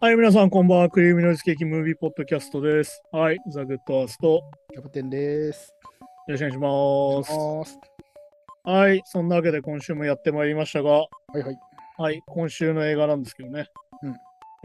[0.00, 0.88] はい、皆さん、こんばんは。
[0.88, 3.02] クリームノイズケーキムービーポッドキャストです。
[3.10, 4.28] はい、ザ・グッドアースト。
[4.28, 4.42] よ
[4.72, 5.74] キャプテンです。
[6.28, 7.78] ろしくお願いします。
[8.62, 11.58] はい、そんなわけで今週もやってまいりましたが、はいはい。
[11.98, 13.66] はい、今週の映画なんですけどね。
[14.04, 14.16] うん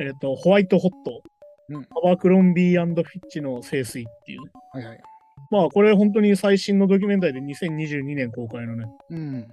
[0.05, 1.23] えっ、と、ホワイトホット。
[1.69, 4.51] うんアバクロンビーフィッチの聖水っていうね。
[4.71, 5.01] はいはい。
[5.49, 9.47] まあ、これ本当に最新のドキュメンタリーで2022年公開のね、うん。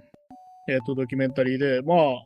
[0.69, 2.25] えっ、と、ドキュメンタリーで、まあ、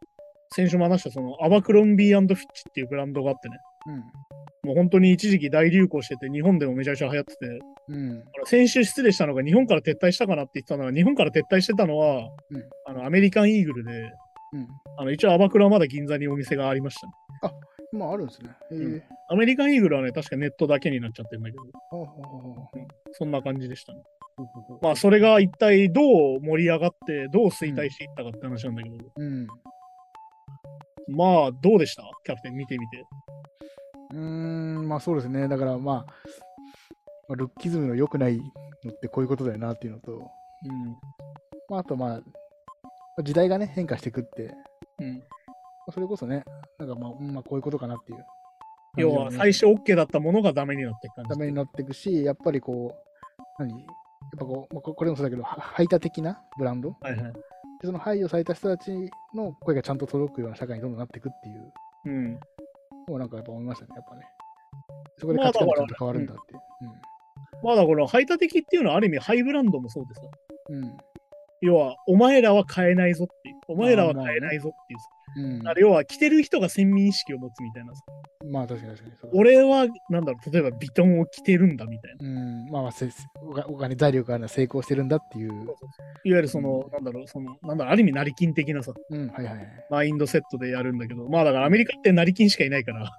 [0.56, 4.70] 先週も話したそのアバクロンビーフィッチっていうブランドがあってね、うん。
[4.70, 7.60] もう本当に一時期大流行してて、日本でもめちゃくちゃ流行ってて、
[7.90, 8.24] うん。
[8.46, 14.14] 先週失礼したのが日本から撤退したかなって言ってたのは、日本から撤退してたのは、うんあのアメリカンイーグルで、
[14.54, 14.68] うん。
[14.98, 17.14] あの一応アバクラはまだ銀座にお店がありましたね。
[17.92, 18.50] 今あるんですね。
[18.72, 24.02] うんアメリカンイーグルはね、確かネットだけになっちゃってるんだけど、ほうほうほうほうそんな感じでしたね。
[24.82, 29.48] まあ、それが一体どう盛り上がって、どう衰退していったかって話なんだけど、うん。
[31.08, 32.04] まあ、どうでした？
[32.24, 33.06] キャプテン見てみて。
[34.12, 35.48] うーん、まあそうですね。
[35.48, 36.06] だからまあ、ま
[37.30, 40.22] あルッキズムの良くないのってこういうことだよなっていうのと、うん。
[41.70, 44.54] まああとまあ、時代がね、変化していくって、
[45.00, 45.22] うん、ま
[45.90, 46.44] あそれこそね、
[46.80, 48.26] なんかまあ、うんまあこういうことかなっていう。
[48.98, 51.30] 要は、最初 OK だったものがダメになっていく感じ。
[51.32, 52.96] ダメになっていくし、やっぱりこ
[53.60, 53.72] う、何？
[53.72, 53.86] やっ
[54.40, 56.96] ぱこう、まあ、ここれもそうだけど、は排他的なブランド？
[57.02, 57.34] はいはい。
[57.86, 58.92] でその配慮された人たち
[59.34, 61.74] の声がちゃんと届くような社会にどんどんなっていくっていう
[62.06, 62.34] うん。
[62.34, 62.40] の
[63.16, 64.24] をなんかやっぱ思いましたね、やっぱね。
[65.18, 66.56] そこで価値観がちゃんと変わるんだって。
[67.64, 70.22] まだこの排他的っていうのはある意味ハイブランドもそうでさ。
[70.70, 70.84] うん。
[70.84, 70.98] うん。
[71.62, 73.56] 要は、お前らは買えないぞっていう。
[73.70, 75.08] お前らは買えないぞっていうさ。
[75.38, 78.02] うんあれ要は、着てる人が先民意識を持つみたいなさ。
[78.52, 79.32] まあ確かに確かにそう。
[79.34, 82.28] 俺は、なんだろう、例えばビトンを着てるんだみたいな。
[82.28, 82.66] うん。
[82.70, 83.10] まあまあせ
[83.42, 85.52] お金お金財力があるのは成功してるんだっていう。
[85.54, 85.74] いわ
[86.24, 89.28] ゆるその、なんだろう、その、なんだろう、ある意味成金的なさ、うん。
[89.30, 89.86] はいはいはい。
[89.90, 93.12] マインドセットでやるんだけど、まあだからアメリカって成金しかいないから、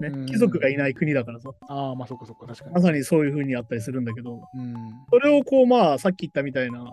[0.00, 2.80] ねうん、貴族がいない国だからさ、ああ、まあそっかそっか、確かにま。
[2.80, 4.74] さにそういう風にあったりするんだけど、うん。
[5.10, 6.84] それをこう、まあ、さっき言ったみたいな、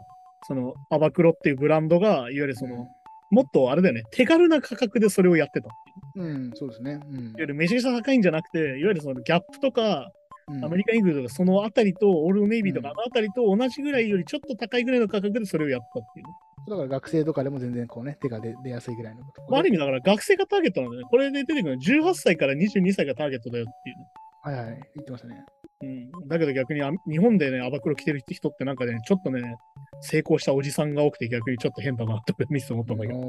[0.48, 2.88] その、アバクロっていうブランドが、いわゆるその、
[3.30, 5.72] もっとあれだよね、手軽な価格でそれをやってたっ
[6.14, 6.26] ていう。
[6.26, 7.00] うん、そうですね。
[7.12, 10.12] うんいわゆるめちゃくちゃ高いんじゃなくて、いわゆるそのギャップとか、
[10.48, 10.66] うん。
[10.66, 16.26] アメリカンイーグルとかそのあたりと、オールドネイビーとかうんあのあたりと同じぐらいよりちょっと高いぐらいの価格でそれをやったっていう。
[16.70, 19.42] だから学生とかでも全然こうね、手が出出やすいぐらいのこと。
[19.50, 21.08] まあ、ある意味だから学生がターゲットなんだよね。
[21.10, 24.06] これで出てくるのは18歳から22歳がターゲットだよっていうね。
[24.42, 25.46] はいはい、言ってましたね。
[25.82, 29.56] うん、だけど逆にあ日本でね、アバクロ着てる人ってなんかね、ちょっとね、
[30.02, 33.20] 成功したおじさんが多くて逆にちょっと変だなって見せて思ったんだけど、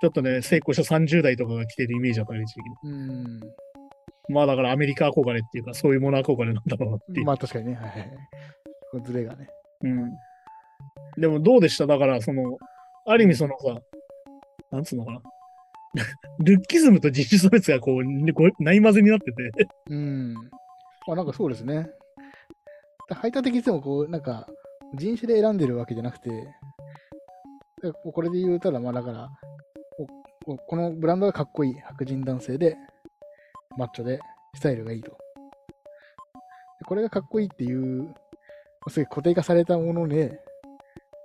[0.00, 3.40] ちょっとね、成功した30代とかが着てるイメージだったり一時期うん。
[4.30, 7.26] まあだからアメリカ憧れっていうか、そういうもの憧れなんだろうなっていう。
[7.26, 8.10] まあ確かにね、はいはい。
[8.90, 9.48] このズレがね。
[9.82, 10.10] うん。
[11.18, 11.86] でもどうでした？
[11.86, 12.56] だから、その、
[13.06, 13.78] ある意味そのさ、
[14.72, 15.22] なんつうのかな。
[16.40, 19.68] ルッキズムと人種差別がこう、ねこうないまぜになってて。
[19.90, 20.34] うん。
[21.06, 21.88] まあなんかそうですね。
[23.10, 24.46] 排他的って言ってもこう、なんか
[24.94, 26.30] 人種で選んでるわけじゃなくて、
[28.12, 29.28] これで言うたら、まあだから、
[30.66, 32.76] このブランドがかっこいい白人男性で、
[33.76, 34.20] マッチョで、
[34.54, 35.16] スタイルがいいと。
[36.86, 38.14] これがかっこいいっていう、
[38.88, 40.40] すごい固定化されたもので、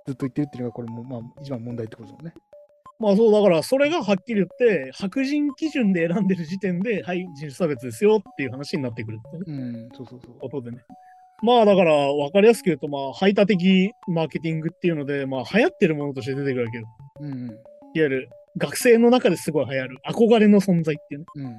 [0.06, 2.34] ずっと言ってるっていうのが、これもまあ一番問題ってことですもんね。
[3.00, 10.38] まあそう、だからそれがはっきり言って、白人基準で選んでる時点で、はい、人種差別ですよっていう話になってくるってねうん、そうそうそう。
[10.38, 10.78] ことでね。
[11.42, 16.84] まあだから、わかりやすく言うと、まあ、排他的マーケティングっていうので、まあ、流行ってるものとして出てくるわけよ。
[17.20, 17.54] うん、いわ
[17.94, 18.28] ゆる、
[18.58, 21.26] 学生の中ですごい流行る、憧れの存在っていうね。
[21.36, 21.58] うん。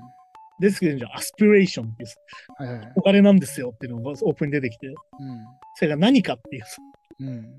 [0.59, 2.15] 出てくるんじゃん、アスピレーションっていうさ、
[2.57, 2.93] はいはいはい。
[2.95, 4.93] 憧れなんですよっていうのがオープンに出てきて、
[5.77, 6.77] それが何かっていうさ、
[7.19, 7.57] うん。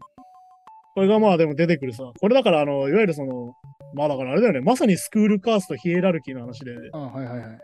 [0.96, 1.00] うん。
[1.00, 3.54] これがまあでも出てくるさ、これだからあの、いわゆるその、
[3.94, 7.58] まあだからあれだよね、まさにスクールカーストヒエラルキーの話で、いわあはいはいはい。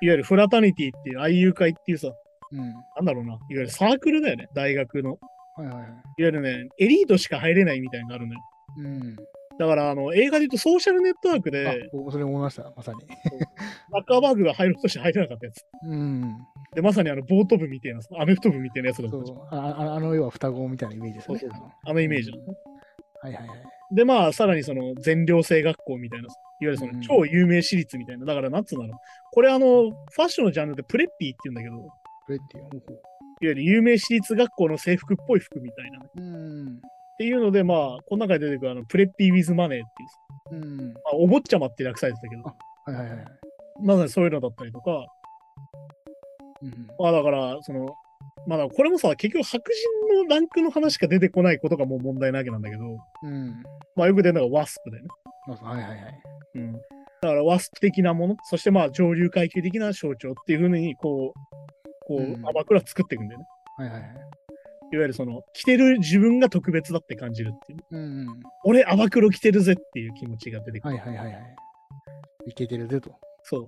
[0.00, 2.12] ゆるフラタニティっていう愛友会っていうさ、
[2.52, 2.58] うん。
[2.60, 5.18] なんだろうな、いわゆるサークルだよね、大学の。
[5.56, 5.86] はいはいはい。
[5.86, 8.40] いわゆるね、エリートしか入れないみたいなのがあるのよ。
[8.78, 9.16] うん。
[9.58, 13.00] だからあの、映画で言うとソーシャルネットワークあで、僕もそれ思いました、まさに。
[13.00, 15.64] サッカーバーグが入ろうとして入れなかったやつ。
[15.84, 16.36] うん。
[16.74, 21.40] で、まさにあの、ボート部みたいなさ、アメフト部みたいなやつだったじゃんそうあああの要は双子みたいなイメージですよね。
[21.40, 22.30] そうそうあのあのイメージ。
[22.30, 23.58] はいはいはい。
[23.94, 28.84] で、まあ、さらにその全寮制学校みたいな、いわゆるそのうん超有名私立みたいな、だからなんつうの
[29.32, 31.92] これあの、ファッションのジャンルでプレッピーって言うんだけど、いわ
[32.26, 33.00] プレッティほうほう
[33.40, 36.00] ゆる有名私立学校の制服っぽい服みたいな。
[36.00, 36.80] っうん。
[37.18, 37.78] ていうので、まあ、
[38.08, 39.88] この中で出てくるあの、プレッピーウィズマネーっ
[40.50, 40.92] ていう、うん。
[40.92, 42.54] まあ、お坊ちゃまって略されてたけど、は
[42.92, 43.26] いはいはい。
[43.82, 45.06] まだそういうのだったりとか、うん。
[46.98, 47.94] まあだから、その、
[48.46, 49.70] まあこれもさ、結局白
[50.08, 52.84] 人のランクの話しか出てこないことがもう問題なわけなんだけど、
[53.22, 53.62] うん。
[53.96, 55.08] まあよく出るのがワスプでね。
[55.48, 56.22] あはいはいはい。
[56.54, 56.72] うん。
[56.72, 56.80] だ
[57.22, 61.58] からワスプ的なもの、そしてまあ上流階級的な象徴っていうふうに、こう、
[62.06, 63.46] こう、うんアバクロは作っていくんだよね。
[63.76, 64.10] はいはいはい。
[64.90, 67.78] いわゆるその、着てる自分が特別だって感じるっていう。
[67.90, 68.26] うんうん。
[68.64, 70.96] 俺、アバクロ着てるぜっていう気持ちが出てくる。
[70.96, 71.56] はいはいはいはい。
[72.46, 73.10] いけてるぜと。
[73.42, 73.66] そう。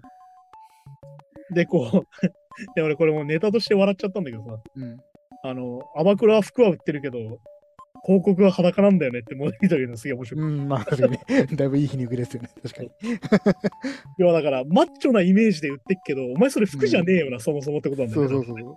[1.52, 2.26] で、こう、
[2.74, 5.00] で、俺これもうネタとして笑っちゃったんだけどさ、うん。
[5.42, 7.18] あの、アバクロは服は売ってるけど、
[8.02, 10.44] 広告は裸なんだよねってモデルというのすげえ面白い。
[10.44, 11.46] うん、まあ確かにね。
[11.56, 12.50] だいぶいい皮肉ですよね。
[12.62, 12.90] 確かに。
[14.18, 18.28] 要はだから、マッチョなイメージで売ってっけど、お前それ服じゃねえよな、そもそもってことなんだよね。
[18.28, 18.74] そうそうそう。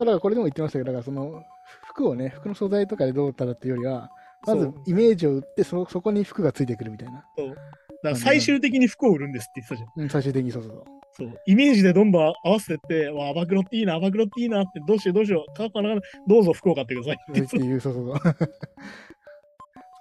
[0.00, 1.42] だからこれでも言ってましたけど、だからその
[1.88, 4.10] 服をね、服の素材とかでどうたらっていうよりは、
[4.46, 7.24] まずそうイメージを売ってそ、そこに服がついてくるみたいな。
[7.36, 7.60] そうだか
[8.02, 10.02] ら最終的に服を売るんですって言ってたじゃん。
[10.02, 10.84] うん、最終的にそうそうそう。
[11.20, 11.40] そう。
[11.46, 15.94] イメージでどんどん合わせてって、わアバクロっていいな、アバクロっていいなって、どうしようどうしよう、かな、
[16.26, 18.14] どうぞ服を買ってくださいってそうそうそう。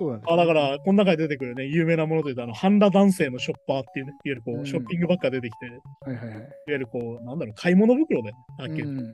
[0.01, 6.49] そうなんです、あだか、ら、この中に出てくるね、有名なものというと、あの、半裸男性のショッパーっていうね、いわゆるこう、うんショッピングバッグが出てきて、いわはいはいはい。
[6.67, 9.13] ゆるこう、なんだろう、買い物袋だよね、はっきりうん。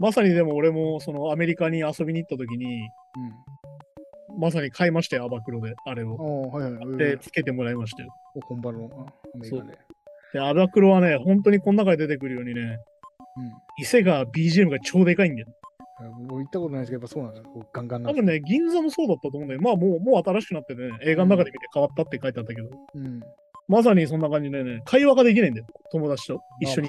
[0.00, 2.80] まさにでも俺も、その、アメリカに遊びに行った時に、
[4.38, 6.10] まさに買いましたよ、アバクロで、あれうん。
[6.12, 6.14] を。
[6.48, 6.96] おーはいはい。
[6.96, 8.08] で、つけてもらいましたよ。
[8.34, 9.78] お本場のあアメリカで。
[10.32, 12.78] で、アバクロはね、本当にこの中に出てくるようにね、
[13.36, 13.52] うん。
[13.78, 15.48] 店が BGM が超でかいんだよ。
[15.98, 19.60] あ僕行ったことないですけど、やっぱそうなんですこうガンガン多分ね、銀座もそうだったと思うんだよ。
[19.60, 23.20] まあもう、もう新しくなってね、映画の中で見て変わったって書いてあったけど、うん。
[23.68, 25.66] まさにそんな感じでね、会話ができないんだよ。
[25.92, 26.88] 友達と一緒に。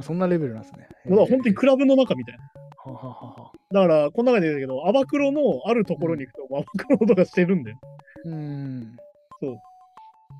[0.00, 0.88] そんなレベルなんですね。
[1.06, 2.92] ら本当にクラブの中みたいな。
[2.92, 3.52] はははは。
[3.72, 7.78] だから、この中で出てるけど、アバクロのあるところに行くと、アバクロの音がしてるんだよ。
[8.26, 8.96] うん。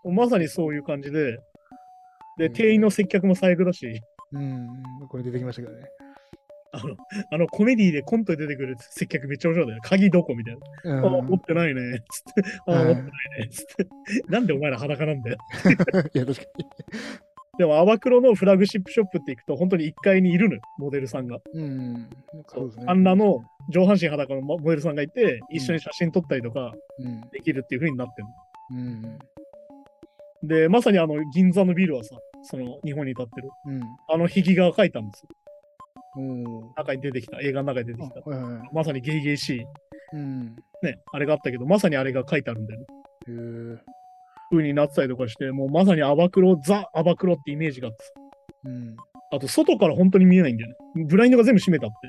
[0.05, 1.43] まさにそういう感じで、う
[2.39, 4.01] で、ん店員の接客も最悪だし、
[4.33, 4.69] うん。
[5.09, 5.85] これ出てきましたけどね。
[6.73, 6.97] あの、
[7.33, 9.81] あのコメディでコントで出てくる接客めっちゃ面白いんだよ。
[9.83, 10.99] 鍵どこみたいな。
[10.99, 12.03] うんあ、持ってないね。
[12.11, 12.51] つって。
[12.67, 13.49] あ、うん持ってないね。
[13.51, 13.87] つって。
[14.29, 15.39] なんでお前ら裸なんだよ。
[16.15, 16.43] いや、確か
[17.59, 21.39] でも、アバクロのフラグシップショップって行くと、本当に1階にいるのよ、モデルさんが。
[21.55, 21.61] に。
[21.61, 22.11] うん。
[22.47, 22.85] そうですね。
[22.87, 27.21] あんなの上半身裸のモデルさんがいて、一緒に写真撮ったりとかうん。
[27.33, 28.29] できるっていう風になってる
[28.71, 29.03] うん。
[29.03, 29.09] の。
[30.45, 33.83] で、まさにあの銀座のビルはさ、その日本に立ってる、うん。
[34.09, 35.29] あの壁画が描いたんですよ。
[36.77, 38.21] 中に出てきた、映画の中に出てきた。
[38.27, 38.71] あはいはいはい。
[38.73, 39.65] まさにゲイゲイしい、
[40.15, 40.57] うん。
[40.83, 42.87] ね、あれがあったけど、まさにあれが書いてあるんだよね。
[43.29, 43.79] へー
[44.51, 48.13] 風になってたりとかして、もうまさにアバクロ、ザ・アバクロってイメージがあってさ
[48.65, 48.97] うん。
[49.31, 51.05] あと、外から本当に見えないんだよね。
[51.05, 52.09] ブラインドが全部閉めたって。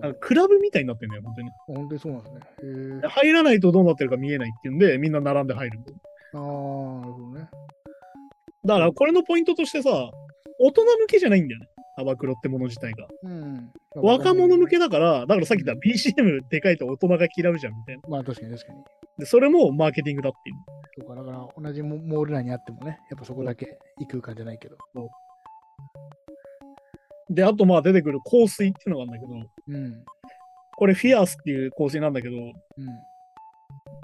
[0.00, 1.50] なんかクラブみたいになってんだよ、本当に。
[1.66, 2.30] 本当にそうなんで
[2.60, 3.08] すね。
[3.08, 5.80] 入らないとどうなってるか見えないっていうんで、みんな並んで入る。
[6.34, 6.46] ああ、な
[7.06, 7.48] るほどね。
[8.64, 9.90] だから、これのポイントとしてさ、
[10.58, 11.68] 大人向けじゃないんだよね。
[11.98, 13.06] アバクロってもの自体が。
[13.22, 13.70] うん。
[13.96, 18.02] 若者向けだから、だからさっき言った BCM でかいと大人が嫌うじゃんみたいな。
[18.08, 18.78] まあ確かに確かに。
[19.18, 20.56] で、それもマーケティングだっていう。
[21.00, 24.76] そうか、だから同じモモール内にあってもね、やっぱそこだけ異空間じゃないけど。
[27.28, 29.32] で、あとまあ出てくる香水っていうのがあるんだけど、
[29.68, 30.04] うん。
[30.76, 32.52] これフィアスっていう香水なんだけど、うん。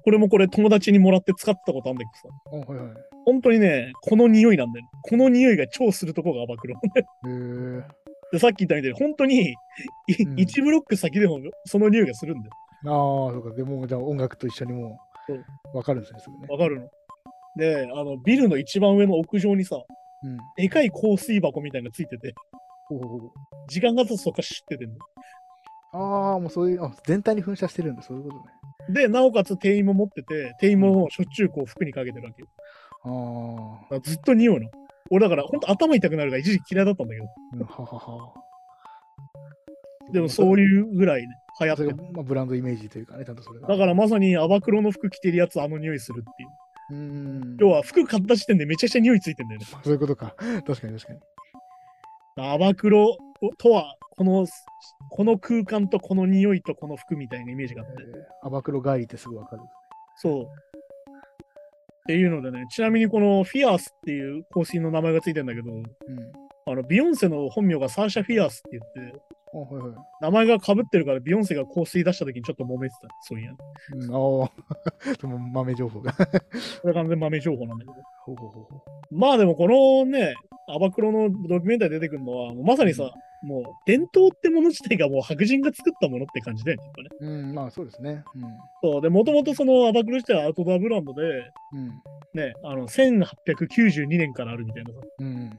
[0.09, 2.97] これもこれ友達にもらって使ってたことあるんだけどさ、あ、はいはい。
[3.27, 4.87] 本当にね、この匂いなんだよ。
[5.03, 6.77] この匂いが超するとこがアバクロ。
[6.77, 7.83] へえ。
[8.33, 9.55] で、さっき言ったみたいに、本当に、い
[10.25, 12.53] うん1ブロック先でもその匂いがするんだよ。
[12.87, 13.55] ああ、そうか。
[13.55, 15.45] でも、じゃあ音楽と一緒にもそう
[15.75, 16.47] う、わかるんですね、すぐね。
[16.49, 16.89] わかるの
[17.57, 19.77] で、あの、ビルの一番上の屋上にさ、
[20.23, 20.39] うん。
[20.57, 22.33] でかい香水箱みたいなのがついてて、
[22.89, 23.21] ほうほう
[23.69, 24.97] 時間が経つとから知っててんの。
[25.93, 29.03] ああ、もうそういう、あ全体に噴射してるんだ、そういうことね。
[29.03, 32.49] で、なおかつ店員も持ってて、店員もしょっちゅうこう服にかけてるわけよ。
[33.05, 34.71] ああ、だからずっと匂うの。
[35.11, 38.35] 俺だから、本当頭痛くなるから一時期嫌いだったんだけど、うん、ははは。
[40.13, 41.29] でもそうういうぐらいね、
[41.61, 43.69] 流行ってるまあ、ブランドイメージというかね、ちゃんとそれが。
[43.69, 46.49] だからまさにアバクロの服着てるやつあの匂いするっていう。
[46.91, 47.57] うーん。
[47.59, 49.67] 要は服買った時点でめちゃくちゃ匂いついてんだよね。
[49.85, 50.35] そういうことか。
[50.39, 51.21] 確かに確かに。
[52.45, 53.17] アバクロ
[53.59, 54.47] とは、この、
[55.11, 57.93] この空間とこの匂いとこの服みたいなイメージがあって。
[58.03, 59.63] えー、アバクロ帰りってすぐわかる。
[60.17, 60.45] そう。
[60.45, 60.47] っ
[62.09, 65.85] ていうのでね、ちなみにこのフィアースっていう香水の名前がついてんだけど、うん。
[66.67, 69.97] あの、ビヨンセの本名がサーシャ・フィアースって言って、あ、はいはい。
[70.21, 73.09] 名前が被ってるからビヨンセが香水出した時にちょっと揉めてた。
[73.23, 73.53] そういや。
[73.95, 76.13] うん、ああ、 でも豆情報が。
[76.13, 77.95] これ完全豆情報なんだけど。
[78.25, 80.35] ほうほうほうほまあでもこのね、
[80.69, 83.11] アバクロのドキュメンタリー出てくるのは、まさにさ、
[83.43, 86.85] もう伝統ってもの自体がもう白人が作ったものって感じだよね。
[86.85, 87.27] やっぱねう。
[87.27, 88.25] うん、まあそうですね。
[88.83, 89.01] そう。
[89.01, 91.23] で、もともとそのアバクロ自体はアウトドアブランドで、
[91.73, 91.79] うん。
[91.79, 91.89] うん。
[92.35, 94.97] ね、あの、1892年からあるみたいなさ。
[95.21, 95.59] うん。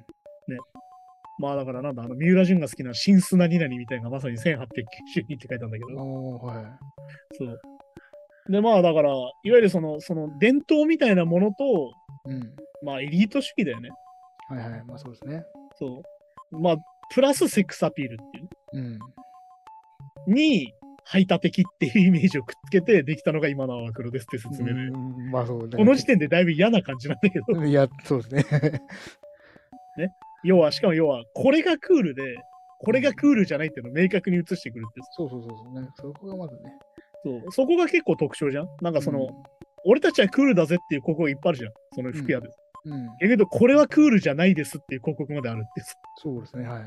[1.40, 4.56] まあだからなんだ、あの、三浦淳が好きな新砂何々みたいなまさに1892って
[5.30, 5.98] 書いてあるんだけど、
[6.40, 6.66] はい。
[7.38, 7.62] そう。
[8.50, 11.94] で、まあだから、いわゆるその、その伝統みたいなものと、
[12.26, 12.54] うん。
[12.84, 13.90] まあエリート主義だよね。
[14.50, 14.84] はいはい。
[14.86, 15.44] まあそうですね。
[15.78, 16.04] そ
[16.52, 16.60] う。
[16.60, 16.78] まあ、
[17.14, 18.50] プラスセックスアピールっていう。
[20.28, 20.34] うん。
[20.34, 20.74] に、
[21.06, 24.74] 排他的っていうイメージをくっつけてできたのが今のアクロですって説明で。
[24.74, 25.70] うんまあそう。
[25.70, 28.82] この時点でだいぶ嫌な感じなんだけど、いや、そうですね。
[30.44, 32.22] 要は、しかも要は、これがクールで、
[32.80, 35.88] これがクールじゃないっていうのを明確に映してくるってそうそうそうそうね。
[35.96, 36.74] そこがまずね。
[37.24, 37.52] そう。
[37.52, 39.28] そこが結構特徴じゃんなんかその、
[39.86, 41.72] 俺たちはクールだぜっていう広告いっぱいあるじゃん。
[41.94, 42.50] その服屋で。
[42.86, 43.06] うん、うん。
[43.08, 45.82] だけど、これはクールじゃないですっていう広告まであるって。
[46.22, 46.68] そうですね。
[46.68, 46.84] はい。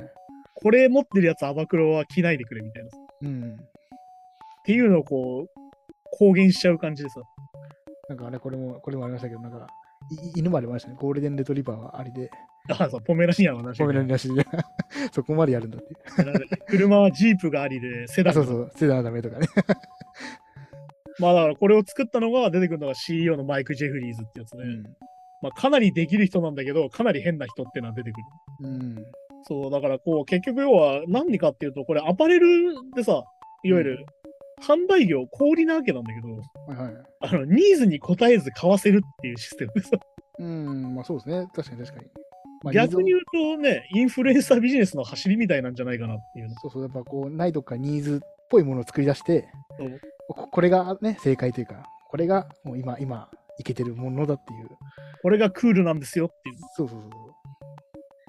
[0.55, 2.89] これ持ってるやつ、アバクロは着ないでくれみたいな。
[2.89, 2.91] っ
[3.23, 3.57] うん。
[4.65, 5.51] ていうのをこう、
[6.19, 7.21] 公言しちゃう感じでさ。
[8.09, 9.61] なんかあれ、これも、これもありましたけど、なんか、い
[10.37, 10.97] 犬もありましたね。
[10.99, 12.31] ゴールデンレトリバーはありで、
[12.71, 14.35] あさ、ポメラニアンはなしポメラニアンシリ
[15.13, 16.57] そこまでやるんだって。
[16.69, 19.47] 車はジープがありで、セダあ、ンがそうそう、セダンはダメとかね。
[21.19, 24.83] まあだからこれを作ったのが出てくるのが CEO のマイク・ジェフリーズってやつで、うん。
[25.43, 28.17] まあかなりできる人なんだけど、かなり変な人っていうのは出てく
[28.65, 28.69] る。
[28.69, 28.97] うん。
[29.43, 32.47] そう、だからこう結局要は何かっていうと、これアパレル
[32.95, 33.25] でさ、
[33.65, 34.07] いわゆる
[34.63, 37.05] 販売業、小売りなわけなんだけど、はいはい。
[37.21, 39.91] あの、ニーズに応えず買わせるっていうシステムでさ、
[40.39, 41.47] うん、まあそうですね。
[41.55, 42.11] 確かに確かに。
[42.63, 46.55] まあ逆に言うとね、インフルエンサービジネスの走りみたいなんじゃないかなっていうの。
[46.61, 49.49] そうそう、やっぱこう、ないとかニーズっぽいものを作り出して、
[50.29, 53.29] ここれがね、正解というか、これがもう今、今、
[53.59, 54.69] いけてるものだっていう。
[55.23, 56.57] これがクールなんですよっていう。
[56.77, 57.11] そうそうそう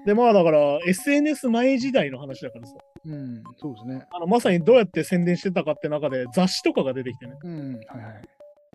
[0.06, 3.10] で、まあだから SNS 前時代の話だからさ、そう。
[3.10, 4.06] うん、そうですね。
[4.12, 7.32] あのまさにどうやって宣伝してたかって中で雑誌とかが出てきてね。
[7.42, 8.22] うん、はいはい。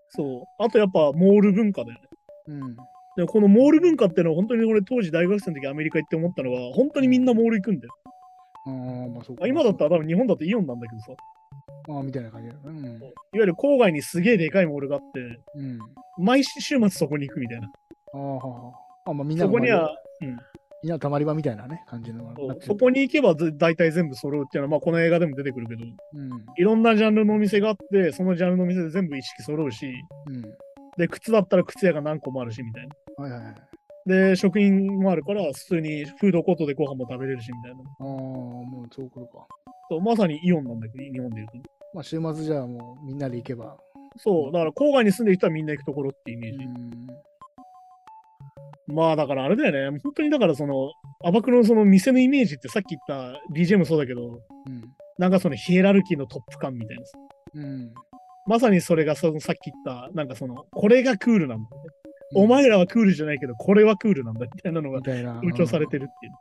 [0.10, 0.64] そう。
[0.64, 2.08] あとやっぱモール文化だよね。
[2.48, 2.78] うん。
[3.18, 7.94] でこのモール文化っていうのは本当に俺当時大学生の時アメリカ行って思ったのは本当にみんなモール行くんだよ。
[8.66, 8.74] ああ、
[9.10, 9.46] まあそうか。
[9.46, 11.14] あ今だったら多分日本だとイオンなんだけどさ、
[11.90, 12.98] ああ、みたいな感じだよね。
[12.98, 15.20] いわゆる郊外にすげえでかいモールがあって、
[15.56, 15.64] うん。
[15.64, 15.80] うん。
[16.18, 17.68] 毎週末そこに行くみたいな。
[18.14, 19.90] ああ、まあみんなのそこには、
[20.22, 20.38] みん
[20.88, 26.30] なのたまり場みたいなね、感じのそこに行けば大体全部揃うっていうのは、まあこの映画でも出てくるけど、うん。
[26.58, 29.92] いろんなジャンルのお店があって、そのジャンルのお店で全部一式揃うし、
[30.28, 30.42] うん。
[30.98, 33.24] で、靴だったら靴屋が何個もあるしみたいな。
[33.24, 33.56] はいはい。
[34.06, 37.82] で、食品もあるから、普通にフードコートでご飯も食べれるしみたいな。
[37.82, 39.48] ああ、もうそういうことか。
[39.90, 41.70] そうまさにイオンなんだけど、日本で言うと。
[41.94, 43.76] まあ週末じゃあもうみんなで行けば。
[44.18, 46.60] そう、だから郊外に住んでる人はみんな行くところってイメージ。
[48.90, 48.96] うん。
[48.96, 50.92] まあだからあれだよね、本当にだからその、
[51.24, 54.84] アバクロのその店のイメージってさっき言った DJ もそうだけど、うん。
[55.18, 57.18] なんかそのヒエラルキーのトップ感みたいなさ。
[57.56, 57.94] うん。
[58.48, 61.90] まさにそれがそのさっき言った、なんかその、これがクールなんだよね。
[62.36, 65.02] お前らはクールじゃないけど、これはクールなんだみたいなのが。
[65.02, 66.32] 強調されてるっていう。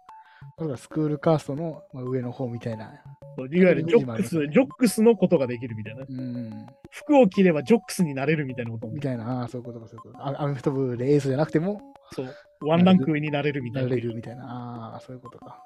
[0.68, 2.92] だスクールカーストのまあ上の方みたいな。
[3.36, 6.04] そういわゆるジョックス、ジョックスのことができるみたいな。
[6.08, 6.66] うん。
[6.90, 11.80] 服を着ればジョックスになれるみたいなこともみたいな、ああ、そういうことか、そういうことアメフト部でエースじゃなくても、
[12.12, 12.34] そう。
[12.62, 13.88] ワンランク上になれるみたいな。
[13.88, 14.44] なれるみたいな。
[14.44, 15.62] ああ、そういうことか。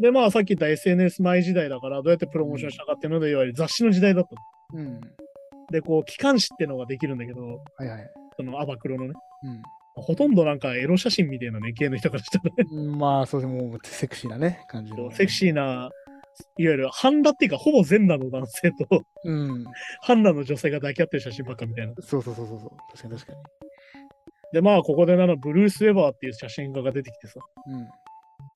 [0.00, 4.84] で、まあさっき言った SNS 前時代だから、どうやってプロモーションしたかっていうので、いわゆる雑誌の時代だったの。
[4.84, 5.00] うん。
[5.72, 7.40] で、こう、機関誌っていうのができるんだけど、
[7.76, 8.10] はいはい。
[8.36, 9.14] そのアバクロのね。
[9.44, 9.62] うん。
[9.96, 12.64] ほとんどなんかエロ写真みたいなね、系の人からしたらね。
[12.70, 15.10] うんまあ、そうでもうセクシーなね、感じの。
[15.10, 15.90] セクシーな、
[16.58, 19.64] いわゆる半裸っていうか、ほぼ全裸の男性とうん。
[20.02, 21.94] 半裸の女性が抱き合ってる写真ばっかみたいな。
[22.00, 22.70] そうそうそうそうそう。
[22.94, 23.38] 確かに確かに。
[24.52, 27.40] で、まあ、ここでなのブルース・ウェバーっていう写真家が出てきてさ。
[27.66, 27.88] うん。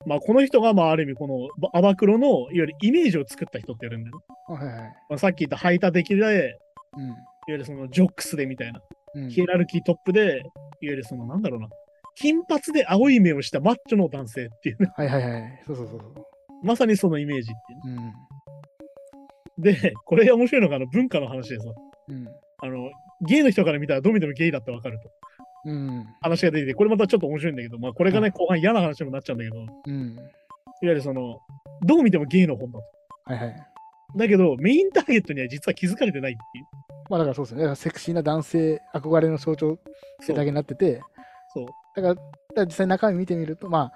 [0.05, 4.23] まあ、この人が、まあ、ある意味、このばアバクロの、いわゆるイメージを作った人って言われるんだよね。
[4.47, 4.89] あはいはい。
[5.09, 6.45] まあ、さっき言った排他的で、いわうん。
[7.47, 8.79] ゆるそのジョックスでみたいな。
[9.15, 10.41] うん、ヒエラルキートップで、いわ
[10.81, 11.67] ゆるその、なんだろうな。
[12.15, 14.91] 金髪で青い目をしたマッチョの男性っていうね。
[14.95, 15.63] はいはいはい。
[15.65, 16.01] そうそうそう。
[16.63, 18.13] まさにそのイメージっていうね。
[19.57, 19.63] うん。
[19.63, 21.65] で、これ面白いのが、あの、文化の話でさ、
[22.09, 22.27] うん。
[22.63, 22.89] あの、
[23.27, 25.09] ゲイの人から見たらどう見てもゲイだってわかると。
[25.65, 26.05] うん。
[26.21, 30.17] 話が出てきて、これまたちょっと面白いんだけど、まあこれがね、はい後半嫌な話にもなっちゃうんだけど、いわうん。
[30.81, 31.39] ゆるその、
[31.85, 32.85] どう見てもゲイの本だと。
[33.25, 33.70] はいはい。
[34.15, 36.65] だけど、メインターゲットには実は気づかれてないっていう。
[37.09, 37.75] まあだからそうですね。
[37.75, 39.79] セクシーな男性、憧れの象徴
[40.21, 41.01] そうだけになってて、
[41.53, 41.65] そう。
[41.95, 42.23] だから、だか
[42.55, 43.91] ら実際中身見てみると、ま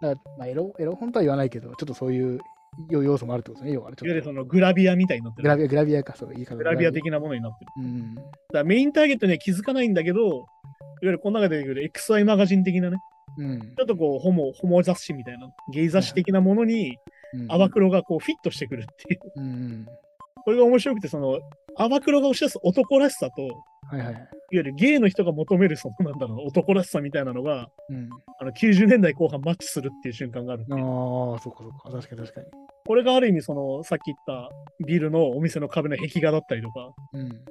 [0.00, 0.06] あ、
[0.38, 2.40] まあエロ、エロ本とは言わないけど、ちょっとそういう
[2.88, 3.74] 要要素もあるってことですね。
[3.74, 5.42] 要はいわゆるそのグラビアみたいになってる。
[5.44, 7.70] グラビア、グラビアか、そう、言い方グラビア的なものになってる。
[7.78, 8.14] うん。
[8.14, 10.46] だからメインターゲットには気づかないんだけど、いわ
[11.02, 12.98] ゆるこの中で出てくる XY マガジン的なね、
[13.38, 13.60] うん。
[13.60, 16.94] ちょっとこう、ホモ、ホモ雑誌みたいな、ゲイ雑誌的なものに、うん。
[17.48, 19.20] アバクロがこうフィットしてくるっていう。
[19.36, 19.86] うん。
[20.44, 21.40] これが面白くて、その、
[21.76, 23.56] アバクロが押し出す男らしさと、いわ
[23.90, 24.28] はいはい。
[24.52, 28.08] ゆるゲイの人が求める、そのなんだろう、男らしさみたいなのが、うん。
[28.38, 30.64] あの90年代後半マッチするっていう瞬間がある。
[30.70, 31.90] ああ、そうかそうか。
[31.90, 32.46] 確かに確かに。
[32.86, 34.50] これがある意味、その、さっき言った
[34.86, 37.44] ビルのお店の壁の壁画だったりとか、うん。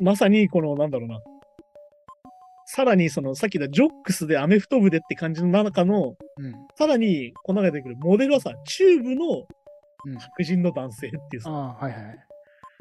[0.00, 1.20] まさにこの、なんだろうな、
[2.70, 6.54] さらにそのさっき言ったジョックスでアメフト部でって感じの中の、うん。
[6.76, 9.46] さらにこの中で出てくるモデルはさ、チューブの
[10.04, 10.18] うん。
[10.18, 12.18] 白人の男性っていうさ、いわああ、はいはい。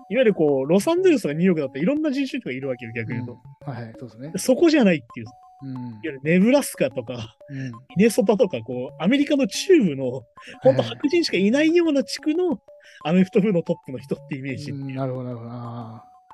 [0.09, 3.39] ゆるこう、ロサンゼルスとかニューヨークだったらいろんな人種の人がいるわけよ、逆に言うと。
[3.65, 4.31] うんはいはい、そうですね。
[4.35, 5.99] そこじゃないっていう、いわうん。
[6.03, 7.71] ゆるネブラスカとか、うん。
[7.71, 10.23] ミネソタとか、こう、アメリカの中部の、
[10.63, 12.59] ほんと白人しかいないような地区の
[13.05, 14.71] アメフト部のトップの人ってイメージ。
[14.71, 15.45] うんなるほど、なるほ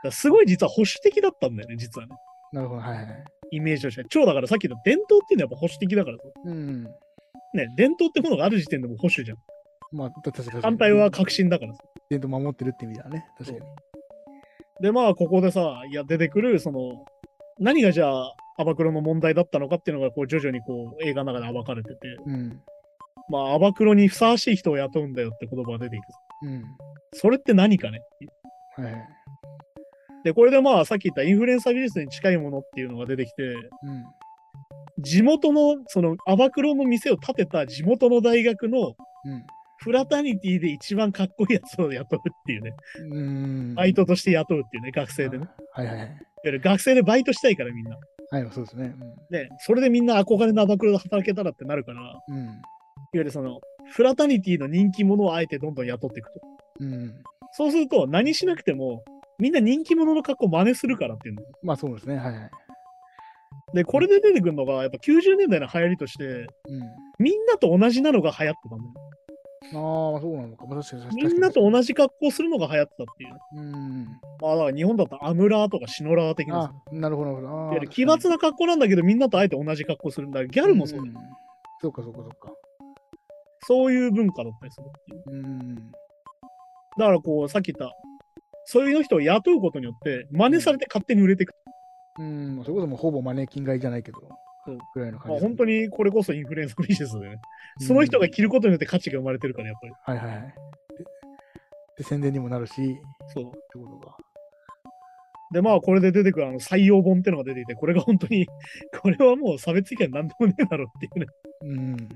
[0.03, 0.11] ど。
[0.11, 2.15] すごい実は保守的だったんだよね、実はね。
[2.53, 3.23] あ、なるほど、はいはい。
[3.51, 4.07] イメージとしては。
[4.09, 6.83] 超だからさっきの伝統っていうのはやっぱ保守的だからさうん。
[6.83, 9.37] ね、伝統ってものがある時点でも保守じゃん。
[9.91, 10.61] まあ、確かに。
[10.61, 11.81] 反対は革新だからさ。
[12.09, 13.27] 伝統守ってるって意味だね。
[13.37, 13.59] 確かに。
[14.81, 17.05] で、まあ、ここでさ、いや、出てくる、その、
[17.59, 22.59] 何がじゃあ、アバクロの問題だったのかっていうのが、こう、徐々にこう、映画の中で暴かれてて、うん。
[23.29, 26.03] まあ、アバクロにふさわしい人を雇うんだよって言葉が出ていく。
[26.43, 26.63] うん。
[27.13, 27.99] それって何かね
[28.75, 29.07] はいはい。
[30.23, 33.55] で、これでまあ、さっき言ったインフルエンサービジネスに近いものっていうのが出てきて、う
[33.91, 34.03] ん。
[34.99, 39.43] 地元の、その、アバクロの店を建てた地元の大学のうん。
[39.83, 42.73] フラタニティで一番かっこいいやつを雇うっていうね、
[43.11, 43.75] うん。
[43.75, 45.47] バイトとして雇うっていうね、学生でね。
[45.73, 46.07] はいはいはい。
[46.07, 46.15] いわ
[46.45, 47.97] ゆる学生でバイトしたいからみんな。
[48.31, 48.95] はい、そうですね。
[49.29, 52.37] ね、それでみんな憧れのアバクロで働けたらってなるから、いわうん。
[52.37, 52.61] うん。
[53.13, 53.59] ゆるその、
[53.91, 56.41] フラタニティの人気者をあえてどんどん雇っていくと。
[56.79, 57.13] うん。
[57.51, 59.03] そうすると、何しなくても、
[59.43, 61.41] みんな人気者の格好を真似するからっていうの。
[61.63, 62.15] まあそうですね。
[62.15, 62.51] はいはい。
[63.73, 66.47] で、これで出てくるのが、やっぱ90年代の流行りとして、うん。
[67.19, 70.15] みんなと同じなのが流行ってたんだよ。
[70.15, 70.65] ああ、そうなのか。
[70.65, 71.33] まあ確かに確かに。
[71.33, 73.39] みんなと同じ格好するのが流行ってたっていうね。
[73.55, 74.05] うん。
[74.39, 77.87] まあだから日本だったらアムラーとかシノラー的ななるほど、なるほど。
[77.87, 80.45] 奇抜な格好なんだけど、みんなとあえて同じ格好するんだ。
[80.45, 81.15] ギャルもそうだよ、ん
[81.81, 82.53] そうか、そうか、そうか。
[83.67, 85.43] そういう文化だったりするっていう。
[85.43, 85.75] うん。
[86.97, 87.95] だからこう、さっき言った、
[88.65, 91.53] そういう人を雇うことによって、真似されて勝手に売れていく。
[92.19, 92.61] うん。
[92.63, 94.19] それこそもうほぼマネキン買いじゃないけど
[94.65, 95.45] そう、ぐらいの感まあ、じ。
[95.45, 97.41] 本当にこれこそインフルエンサービジネスでね。
[97.79, 100.19] その人が着ることによって価値が生まれてるから、やっぱり。
[100.19, 100.53] はいはいはい。
[100.53, 100.53] で
[101.97, 103.01] で、宣伝にもなるし、って
[103.33, 103.45] そう。
[103.45, 104.17] ことか。
[105.51, 108.47] で、まあ、これで出てくるあの採用本ってのが出ていて、これが本当に、
[109.01, 111.25] これはもう差別意見なんでもねえだろっていうね。
[111.61, 112.09] うん。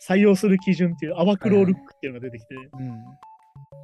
[0.00, 3.04] 採用する基準っていう、アバクロールックっていうのが出てきて、うん。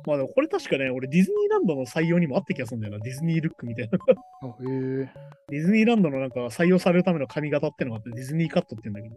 [0.06, 2.98] まあでもこれ確かね、俺ディズニーランドの採用にもあった気がするんだよな。
[3.00, 3.98] ディズニールックみたいな。
[4.42, 4.50] あ、へ
[5.04, 5.10] え。
[5.48, 9.16] ディズニーランドのなんか採用されるための髪型ってのがあって、ディズニーカットって言うんだけど、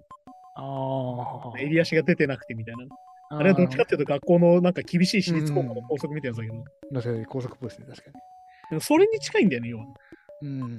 [0.55, 1.59] ああ。
[1.59, 2.85] 襟足が出てなくてみたいな。
[3.29, 8.11] あれはどっちかっていうと学校のなんか厳しい私立高校の校則みたいなやつだけど、確かに高速っぽいですね、確か
[8.69, 9.85] でもそれに近いんだよね、要は。
[10.41, 10.49] に。
[10.49, 10.77] うん。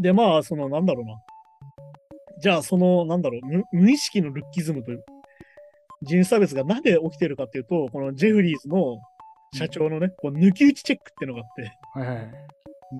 [0.00, 1.20] で、まあ、その、なんだろうな。
[2.40, 5.04] じゃあ、その、なんだろう、無無意識のルッキズムという、
[6.02, 8.98] 人種差別がなんで起きてるかっていうと、このジェフリーズの
[9.54, 12.30] 社長のね、こう抜き打ちチェックっていうのがあって、はいはい。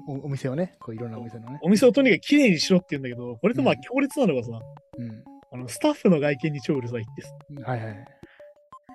[0.09, 1.59] おお店をね、こういろんなお店のね。
[1.63, 4.51] お店をとにかく綺麗にしろって言うんだけど、これとまあうん強烈なのがさ、
[4.99, 5.25] うん。
[5.53, 7.31] あのスタッフの外見に超うるさいってさ、
[7.71, 8.05] はいはい。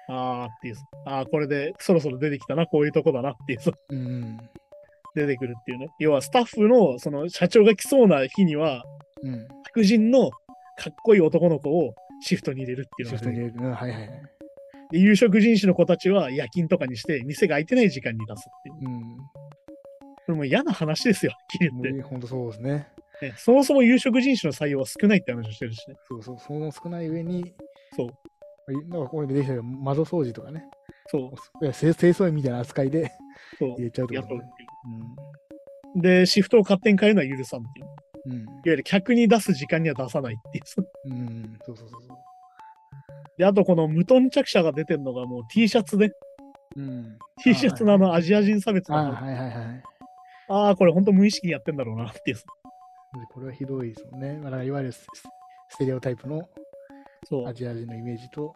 [0.09, 4.37] あーっていうさ、あーこれでそろそろ出てきたな、こういうとこだなっていうさ、うん。
[5.15, 5.87] 出てくるっていうね。
[5.99, 8.83] 要はスタッフのその社長が来そうな日には、
[9.23, 9.47] うん。
[9.65, 13.69] 白人のかっこいい男の子をシフトに入れるっていうシのが出てくるフトに入れる。
[13.69, 14.21] うんはいはいはい。
[14.91, 18.89] で有色人種の子たちは夜勤とかにして、店が開いてない時間に出すっていう。
[18.89, 19.17] うん。
[19.17, 22.87] これもう嫌な話ですよ、はっきりも言って、う本当そうですね。
[23.21, 25.95] ねそもそも有色人種の採用は少ないって話をしてるしね。
[26.07, 27.53] そうそう、その少ない上に、
[27.95, 28.09] そう。
[28.89, 30.65] なんかこれでできたけど窓掃除とかね、
[31.07, 31.65] そう。
[31.65, 33.11] いや清清掃員みたいな扱いで
[33.57, 33.85] そう入。
[33.85, 34.37] れちゃうとね雇う
[35.97, 36.01] う。
[36.01, 37.85] で、シフトを勝手に変えるのは許さんっていう。
[38.27, 38.61] いわうん。
[38.65, 40.87] ゆる客に出す時間には出さないっていう。
[41.05, 41.11] うん。
[41.11, 41.59] うん。
[41.65, 42.17] そうそうそうそう。
[43.37, 46.11] で、あとこの無頓着者が出てるのがもう T シャツで、
[46.75, 47.17] うん。
[47.43, 49.83] T シャツのあのアジア人差別あの、はいはいはい。
[50.49, 52.37] ああ、これ本当無意識にやってんだろうなっていう。
[52.37, 52.43] で
[53.31, 54.33] これはひどいですもんね。
[54.33, 55.05] まあ、だからいわゆるス
[55.69, 56.47] ステレオタイプの
[57.47, 57.53] ア。
[57.53, 58.55] ジア人のイメージと、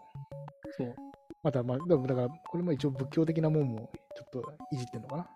[0.78, 0.96] そう。
[1.44, 5.28] また、まあ、だだから、これも一応仏教的なもんもちょっといじってんのかな。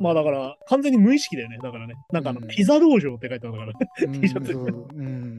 [0.00, 1.58] まあだから、完全に無意識だよね。
[1.62, 1.94] だからね。
[2.12, 3.72] なんかあの、うんピザ道場って書いてあるから。
[4.02, 5.38] うん T シャツそうん。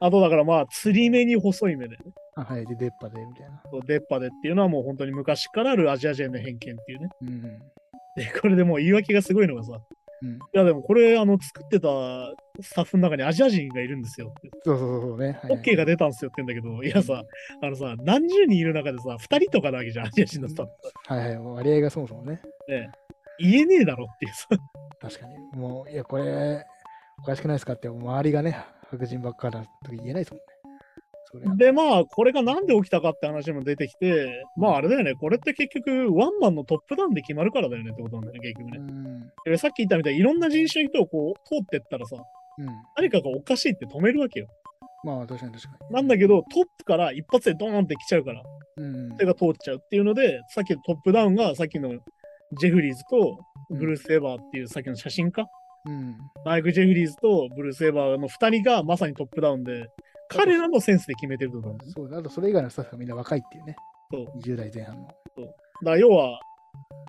[0.00, 2.02] あとだからまあ、釣り目に細い目でね。
[2.34, 2.66] あはい。
[2.66, 3.62] で、出っ歯で、みたいな。
[3.86, 7.08] 出っ歯でっていうのはもう本当に昔からあるアジア人の偏見っていうね。
[7.22, 7.42] うん。
[8.16, 9.80] で、これでもう言い訳がすごいのがさ、
[10.22, 10.34] うん。
[10.34, 11.88] いやでもこれあの作ってた
[12.60, 14.50] スタッフの中にアジア人がいるんですよって。
[14.64, 15.38] そうそうそうね。
[15.42, 17.22] はいはい OK が出たんですよって言うんだけど、いやさ、
[17.62, 20.72] あのさ、何十人いる中でさ、2人とかなわけじゃん、アジア人のスタッフ。
[21.14, 21.38] はいはい。
[21.38, 22.40] 割合がそもそもね。
[22.68, 22.90] ね
[23.42, 24.48] 言えねえだろっていうさ。
[25.00, 25.60] 確かに。
[25.60, 26.64] もう、いや、これ、
[27.18, 28.56] おかしくないですかって、周りがね、
[28.90, 30.52] 白人ばっかだと言えないですもんね。
[31.56, 39.56] で、まあ、これがなんで起きたかって話も出てきて、まあ、あれだよね、これって結局、ワンマンのトップダウンで決まるからだよねってことなんだよね、結局うね。
[39.56, 42.16] さっき言ったみたいに、いろんな人種の人をこう、通ってったらさ、
[42.58, 42.66] うん。
[42.96, 44.46] 何かがおかしいって止めるわけよ。
[45.04, 45.94] まあ、確かに確かに。
[45.94, 48.42] なんだけど、トップから一発でドーンって来ちゃうから、
[48.76, 49.12] うん。
[49.14, 51.98] それが通っちゃうっていうので、さっきのトップダウンが、さっきの
[52.58, 53.38] ジェフリーズと
[53.70, 55.46] ブルース・エヴァーっていうさっきの写真家、
[55.86, 56.16] うん。
[56.44, 59.88] マイク・ジェフリーズとブルース・エヴァーの2人がまさにトップダウンで、
[60.28, 62.18] 彼らのセンスで決めてると思うそうだ。
[62.18, 63.76] あと、それ以外のスタッフがみんな若いっていうね。
[64.10, 65.06] そう20代前半の。
[65.06, 65.16] だか
[65.82, 66.40] ら要は、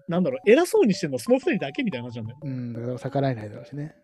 [0.08, 2.38] なんだろう、偉そうにしてるのはその2人だけみたいな話なんだよ。
[2.44, 2.74] うん。
[2.74, 3.96] だから逆らえないだろうしね。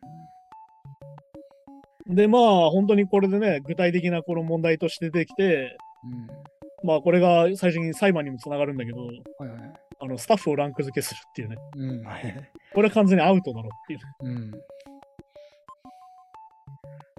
[2.08, 6.88] で、まあ、本当にこれでね、具体的なこの問題として出てきて、うん。
[6.88, 9.89] まあ、これが最初に裁判にもつながるんだけど、はいはい。
[10.02, 12.04] あのスタッフをランク付けするっていうね、うん。
[12.04, 12.52] はい。
[12.74, 14.00] これは完全にアウトだろっていう。
[14.22, 14.52] うん。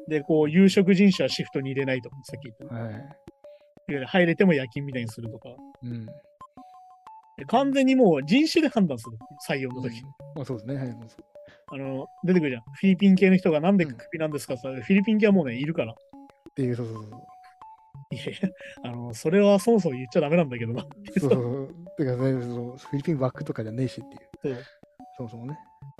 [0.08, 3.04] で、こう、有色人種はシフトに入れないとか、さっき言ったね。
[3.94, 4.06] はい。
[4.06, 5.50] 入れても夜勤みたいにするとか、
[5.82, 6.06] うん。
[7.40, 9.16] で完全にもう人種で判断する
[9.48, 10.02] 採用の時、
[10.34, 10.74] まあ、そうですね。
[10.76, 10.96] はい。
[11.72, 12.62] あの、出てくるじゃん。
[12.62, 15.92] フィリピン系の人がなんでクビなんですかさ、フィリピン系はもうね、いるから。
[15.92, 15.96] っ
[16.54, 17.20] ていう、そうそうそう。
[18.12, 18.48] いやいや、
[18.82, 20.82] あの、それはそもそも言っちゃダメなんだけどな。
[21.18, 22.16] そうそうそう。
[22.16, 24.08] てか、ね、そうフィリピンバックとかじゃねえしっ
[24.40, 24.56] ていう。
[24.56, 24.64] そう
[25.16, 25.58] そもそもね。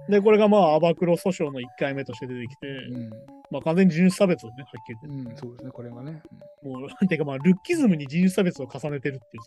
[0.08, 3.10] で、これがまあ、アバクロ訴訟の1回目として出てきて、うん。
[3.50, 5.30] まあ、完全に人種差別ね、はっきり言って。
[5.30, 5.70] うん、そうですね。
[5.70, 6.22] これはね。
[6.32, 9.42] うんもう、てかまあ、ルッキズムに人種差別を重ねてるっていう。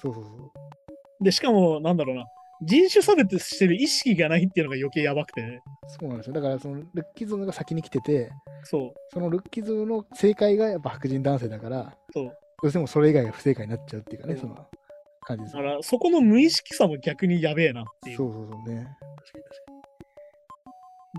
[0.00, 1.24] そうそうそう。
[1.24, 2.24] で、しかも、なんだろうな、
[2.64, 6.32] 人種差別してる意識がないっていうのが余計やばくて、そうなんですよ。
[6.34, 8.30] だから、そのルッキズムが先に来てて、
[8.62, 12.24] そう、そのルッキズムの正解がやっぱ白人男性だから、そう。
[12.62, 14.66] どうしてもそれ以外が不正解になっちゃうっていうかね、うんその
[15.24, 15.68] 感じですだか。
[15.68, 18.16] ら、そこの無意識さも逆にやべえなっていう。
[18.16, 18.86] そうそうそうね。
[19.16, 19.72] 確かに確か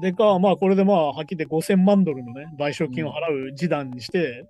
[0.01, 4.45] でか、まあ、これでまあ、はっきり言って5000万ドルのね、賠償金を払う示談にして。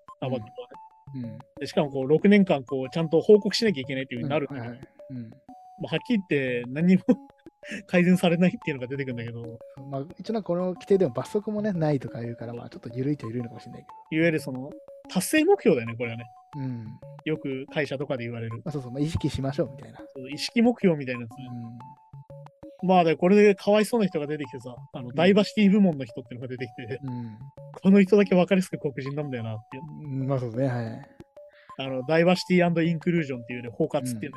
[1.16, 1.38] うん。
[1.60, 4.74] でしかもこう6年間こうちゃんと報告しなきゃいけないっていうふうになるんだけど、
[5.88, 7.04] はっきり言って何にも
[7.88, 14.70] 改善されないっていうのが出てくるんだけど、まあ、一応この規定でも罰則もね、ないとか言うから、まあちょっと緩いと緩いのかもしれないけいわゆるその
[15.10, 16.26] 達成目標だよね、これはね。
[16.56, 16.62] ど。
[16.62, 16.88] うん。
[17.26, 18.58] よく会社とかで言われる。
[18.64, 20.00] まあそうそう、まあ、意識しましょうみたいな。
[20.00, 21.38] そう意識目標みたいなやつね。
[22.84, 27.38] うまあで、これでかわいそうな人が出てきてさ、あのダイバーシティ部門の人っていうのが出てきて、ん。
[27.82, 29.84] この人だけ分かりやすく黒人なんだよなっていう。
[30.22, 30.28] うん。
[30.28, 31.10] まあそうですね、はい。
[31.80, 34.32] あのダイバーシティインクルージョンっていうね、包括っていうんだけど、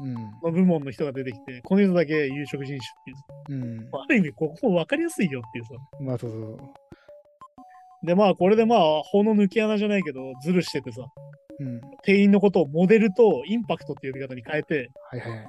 [0.00, 0.14] うん。
[0.40, 3.60] その部門の人が出てきて、この人だけ有色人種っていう。
[3.60, 3.88] うん。
[3.92, 5.70] ある意味、ここ分かりやすいよっていうさ。
[6.00, 8.06] まあそうそう。
[8.06, 11.02] で、まあ、これでまあ、法の抜け穴じゃないけど、ズルしててさ、
[11.60, 11.80] うん。
[12.02, 15.46] 店員のことをモデルとインパクトっていう呼び方に変えて、はいはいはい。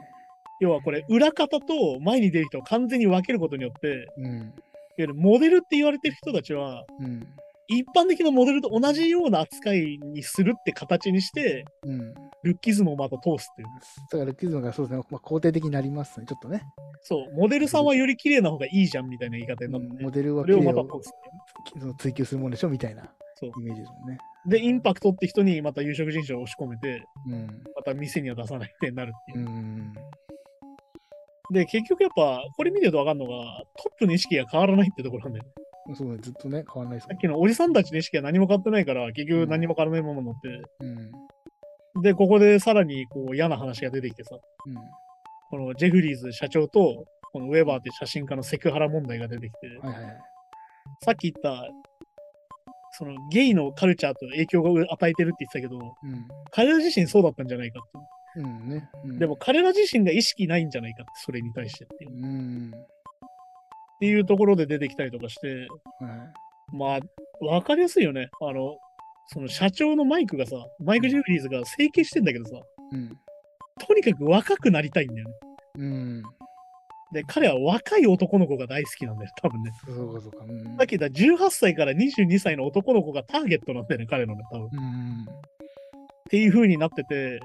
[0.60, 4.54] 要はこれ、裏方と前に出る人を完全に分けることによって、いわうん。
[4.98, 7.28] ゆるモデルって言われてる人たちは、うん。
[7.68, 12.14] 一般的なモデルと同じような扱いにするって形にして、うん。
[12.44, 13.68] ルッキズムをまた通すっていう。
[13.68, 16.64] だからルッキズムがそうですね、まあ、肯定的になりますね、ちょっとね。
[17.02, 21.82] そう、モデルさんはより綺麗な方がいいじゃんみたいな言い方になって、モデルはそれを綺麗をまた通すっていう。
[21.82, 24.18] その追求するもんでしょみたいなそうイメージですもんね。
[24.48, 27.64] で、インパクトって人にまた有色人種を押し込めて、うん。
[27.76, 29.50] また店には出さないってなるっていうう。
[29.50, 29.94] ん。
[31.52, 35.52] で、結局やっぱ、これ見てると分かるのが、トップの意識が変わらないってところなんだよね。
[35.96, 40.62] そうね、ずっとね、変わらないですさっきのおじさんたちの意識が何も変わってないから、結局何も変わらないままになって。
[41.96, 42.02] うん。
[42.02, 44.76] で、ここでさらにこう嫌な話が出てきてさ、うん。
[45.50, 50.18] このジェフリーズ社長と、このウェバーって写真家のセクハラ問題が出てきて、はいはいはい。
[51.04, 51.68] さっき言った、
[52.92, 56.28] そのゲイのカルチャーと影響を与えてるって言ってたけど、うん。
[56.52, 58.42] 彼ら自身そうだったんじゃないかって。
[58.42, 58.90] うんね。
[59.06, 62.16] うん、でも、彼ら自身が意識ないんじゃないかって、それに対してっていうう。
[62.16, 62.72] ん。
[62.74, 65.68] っていうところで出てきたりとかして、はい。
[66.74, 68.30] まあ、わかりやすいよね。
[68.42, 68.78] あの、
[69.28, 72.60] その社長のマイクがさ、マイク・ジェフリーズが整形してんだけどさ、
[72.92, 73.18] うん。
[73.80, 75.36] とにかく若くなりたいんだよね。
[75.76, 76.24] うん。
[77.14, 79.72] で、彼は若い男の子が大好きなんだよ、多分ね。
[79.86, 80.46] そうかそうか。
[80.48, 80.78] うん。
[80.78, 84.68] さっき言った18歳から22歳の男の子がターゲットなんだよね、彼のね、多分。
[84.68, 85.26] っうん。
[86.30, 87.40] ていう風になってて、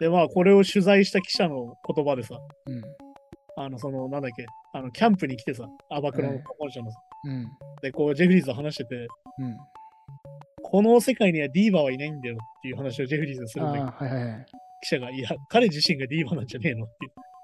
[0.00, 2.82] で、まあ、これを取材した記者の言葉でさ、うん。
[3.56, 7.46] あの、その、なんだっけ、あの、キャンプに来てさ、アバクロの本社のさ、うん。
[7.82, 9.06] で、こう、ジェフリーズと話してて、
[9.38, 9.56] うん。
[10.62, 14.46] この世界にはディーバはいないんだよっていう話をジェフリーズがすあるんだけど、あ、はい。
[14.82, 16.94] 記者が、いや、彼自身がディーバなんじゃねえのって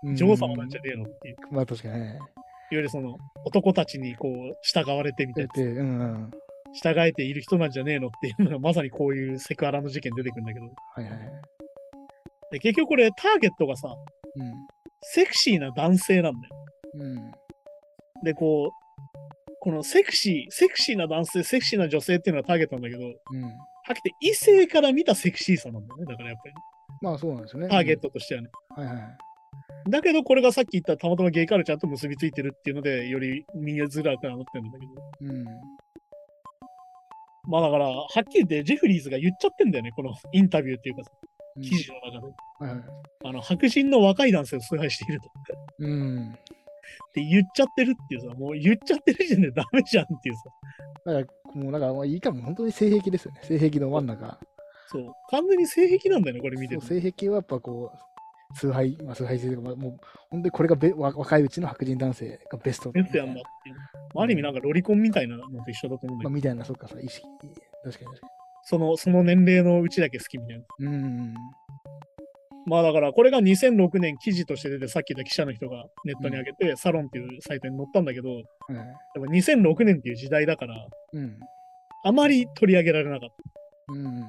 [0.02, 2.18] 女王様なんじゃねえのっていう、いわまあ確かにね。
[2.70, 6.30] ゆるその、男たちにこう、従われてみたいな、で、うんうん。
[6.74, 11.18] 従えている人なんじゃねえのっていうのが、まさにこういうセクハラの事件出てくるんだけど、はいはい。
[12.52, 14.52] で結局これ、ターゲットがさ、うん。
[15.02, 16.54] セクシーな男性なんだよ。
[16.94, 17.32] うん。
[18.24, 18.86] で、こう、
[19.60, 23.42] このセクシー、セクシーな男性、セクシーな女性っていうのがターゲットなんだけど、うん。
[23.42, 23.48] は
[23.92, 26.04] っきり異性から見たセクシーさなんだよね。
[26.06, 26.54] だからやっぱり、
[27.00, 27.68] まあそうなんですよね。
[27.68, 28.48] ターゲットとしてはね。
[28.70, 28.96] はいはい。
[29.88, 35.32] だけど、これがさっき言ったたまたまゲイカルチャーと結びついてるっていうので、より見えづらくなってるんだけど。
[35.32, 35.44] うん。
[37.48, 39.92] まあだから、はっきり言って、ジェフリーズが言っちゃってんだよね。
[39.92, 41.10] このインタビューっていうかさ、
[41.56, 42.34] うん記事の中で。
[42.58, 42.84] はいはい。
[43.24, 45.30] あの、白人の若い男性を崇拝していると。
[45.78, 46.32] うん。
[46.32, 50.42] って言っちゃってるっていうさ、もう言っちゃってる時点でダメじゃんっていうさ。
[51.06, 53.40] だから、もう、だから、まあいいかも、本当に性癖ですよね。
[53.42, 54.38] 性癖の真ん中。
[54.88, 55.12] そう。
[55.30, 56.86] 完全に性癖なんだよね、これ見てると。
[56.86, 57.98] そう性癖はやっぱこう、
[58.54, 59.96] 崇拝、まあ、崇拝性とか、まあもう、
[60.30, 62.90] 本当にこれがべわ若いうちの白人男性がベスト。
[62.92, 63.42] ベストやんだって
[64.14, 67.26] あある意味なんかロリコンみたいなのと一緒だと思うんだけまあ、ど、みたいな、そっかさ、意識。
[67.84, 68.28] 確かに確か
[68.64, 70.90] その、その年齢のうちだけ好きみたいな。
[70.90, 70.96] に。
[70.96, 71.34] うん。
[72.66, 78.42] まあだから、これが2006年記事として出て、さっき言った記者の人がネットに上げて、サロンっていうサイトに載ったんだけど、はい。
[79.14, 80.74] でも2006年っていう時代だから、
[81.12, 81.38] うん。
[82.04, 83.92] あまり取り上げられなかった。
[83.92, 84.28] うん。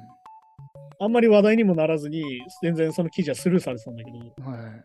[0.99, 2.23] あんまり話題にもならずに、
[2.61, 4.83] 全然その記事はスルーされてたんだけど、はい。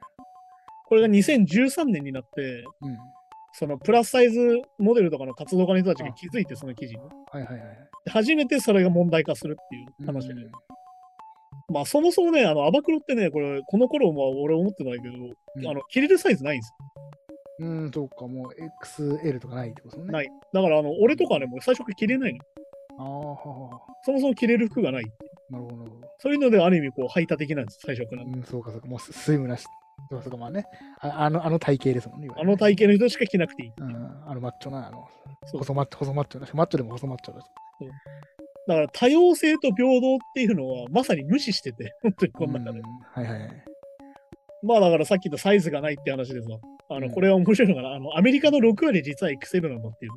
[0.86, 2.98] これが2013年になって、うん。
[3.54, 7.00] そのプラスサイズモデルとかの活動家の人たちが気づいて、その記事に。
[7.00, 7.58] はいはいはい。
[8.04, 10.34] で初めてそれが問題化するっていう話で。
[10.34, 10.50] うん
[11.68, 16.72] まあそもそもね、あの、アバクロってね、これ、この頃も俺思ってないけど、うんあの、切れるサイズないんです
[17.60, 20.06] うん、そうか、もう XL とかないってことね。
[20.06, 20.12] よ。
[20.12, 20.28] ない。
[20.52, 22.40] だから、あの、俺とかはね、もう最初から着れないの。
[22.98, 23.06] ああ、
[24.04, 25.04] そもそも着れる服がない。
[25.52, 26.08] なるほどなるほど。
[26.18, 28.22] そういうので、ある意味、こう、排他的なんです、最初から。
[28.22, 28.86] うん、そうか、そうか。
[28.86, 29.66] もうススイムなし。
[30.10, 30.64] そうか、まあね。
[31.00, 32.26] ああのあの体型ですもんね。
[32.26, 33.72] いわゆるあの体型の人しか着なくていい。
[33.76, 33.94] うん、
[34.26, 35.06] あのマッチョな、あの、
[35.52, 37.46] 細マッチョ、細マッチョだし、マッチョでも細マッチョだし。
[38.66, 42.78] だから、多様性と平等っていうのは、まさに無視してて、 本当にこの中で。
[42.80, 43.64] うんはいはいはい。
[44.62, 46.48] まあ、だからさっき言ったサイズがないって話でさ、
[46.88, 47.94] あの、うんこれは面白いのかな。
[47.94, 50.12] あの、アメリカの6割実は XL なんだっていう。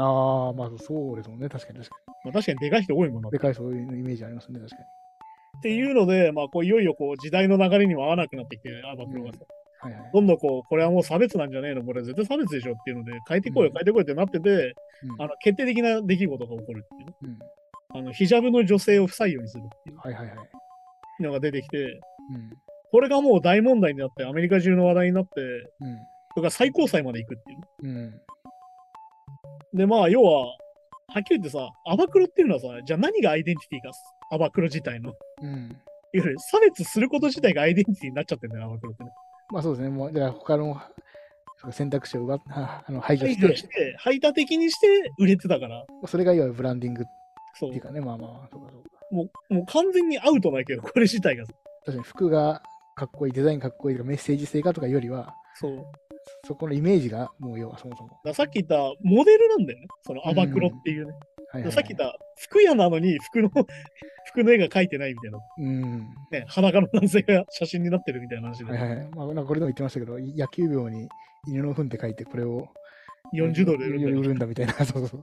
[0.00, 1.48] ああ、まあそうですもんね。
[1.48, 3.32] 確かに確かまあ、確かにでかい人多いもんなに。
[3.32, 4.58] でかいそういうイメージありますね。
[4.58, 4.82] 確かに。
[5.58, 9.38] っていうので、まあ、こういよいよこう時代の流れにも合わなくなってきて、アバクロがさ、
[9.80, 10.10] はいはい。
[10.12, 17.38] どんどんこう、これはもう差別なんじゃねえの、これ絶対差別でしょっていうので、変えてこいよ、うん変えてこいってなってて、うんあの決定的な出来事が起こるっていうね、うん
[17.96, 21.22] あのヒジャブの女性を不採用にするっていうはいはいはい。
[21.22, 22.00] のが出てきて、うん。
[22.90, 25.96] これがもう大問題になって、アメリカ中の話題になって、うん。
[26.34, 28.20] それが最高裁まで行くっていう。
[29.74, 30.56] で、まあ、要は、
[31.14, 33.96] はっきり言ってさ、アバクロっていうのはさ、じゃあ何がアイデンティティか、
[34.32, 35.12] アバクロ自体の。
[35.42, 35.76] うん。
[36.12, 39.10] いわゆる差別すること自体がアイデンティティになっちゃってんだよ、アバクロってね。
[39.52, 39.90] まあそうですね。
[39.90, 40.76] もう、じゃあ他の
[41.70, 44.88] 選択肢を奪っああの排除して排除して、排他的にして
[45.20, 47.06] 売れてたから、それがいわゆるブランディングっ
[47.54, 48.88] そうていうかね、まあまあ、そうかそうか。
[49.12, 51.44] もうもう完全にアウトだけど、これ自体が。
[51.44, 52.60] 確かに服が
[52.96, 55.84] かっこいい、デザインかっこいいとか、メッセージ性かとかよりは、そう。
[56.46, 58.10] そこのイメージがもう要はそもそも。
[58.24, 59.86] らさっき言ったモデルなんだよね。
[60.06, 61.12] そのアバクロっていうね。
[61.12, 63.48] はいはいはいさっき言った服屋なのに服の
[64.26, 65.38] 服の絵が描いてないみたいな。
[65.58, 66.08] うん。
[66.32, 68.72] ね、裸の男性が写真になってるみたいな話で。
[68.72, 69.08] はいはい。
[69.14, 71.08] まあ、なんかこれでも言ってましたけど、野球病に
[71.46, 72.66] 犬の糞って書いて、これを
[73.32, 74.72] 40ドルで売るんだみたいな。
[74.84, 75.20] そうそう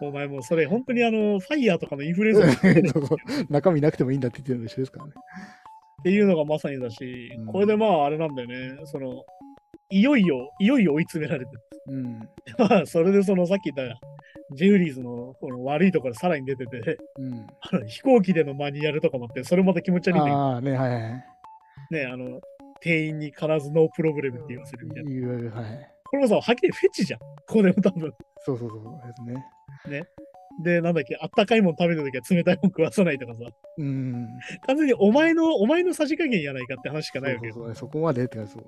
[0.00, 3.18] お前もうそれ本当にあの、ファイヤーとかのインフルエンサーっ そうそう。
[3.50, 5.12] 中身なくてもいいんだって言ってるのと一緒ですからね。
[6.02, 8.80] ていうのがまさにだし、うんこれでまああれなんだよね。
[8.84, 9.24] その、
[9.90, 11.60] いよいよ、いよいよ追い詰められてる。
[11.88, 12.28] うん。
[12.58, 13.98] まあ、それでそのさっき言った
[14.54, 17.46] ジェフリーズのこの悪いところさらに出てて、うん。
[17.60, 21.24] あの飛行機でのマニュアルとかもあって、それまた気持ち悪いんだけどああ、ね、はいはいはい。
[21.90, 22.40] ね、あの、
[22.80, 25.10] 店員に必ずノープロブレムって言わせるみたいな。
[25.10, 25.90] いわゆるはい。
[26.04, 27.20] これもさ、はっきりフェチじゃん。
[27.46, 28.12] これも多分。
[28.38, 30.04] そうそうそうですね。
[30.62, 33.40] で、なんだっけ、あったかいもん食べたときは冷たいもん食わさないとかさ、
[33.78, 34.28] うん。
[34.66, 37.54] 完全にお前の、お前のさじ加減やないかって話しかないわけよ。
[37.54, 38.64] そうそこまでってかそう。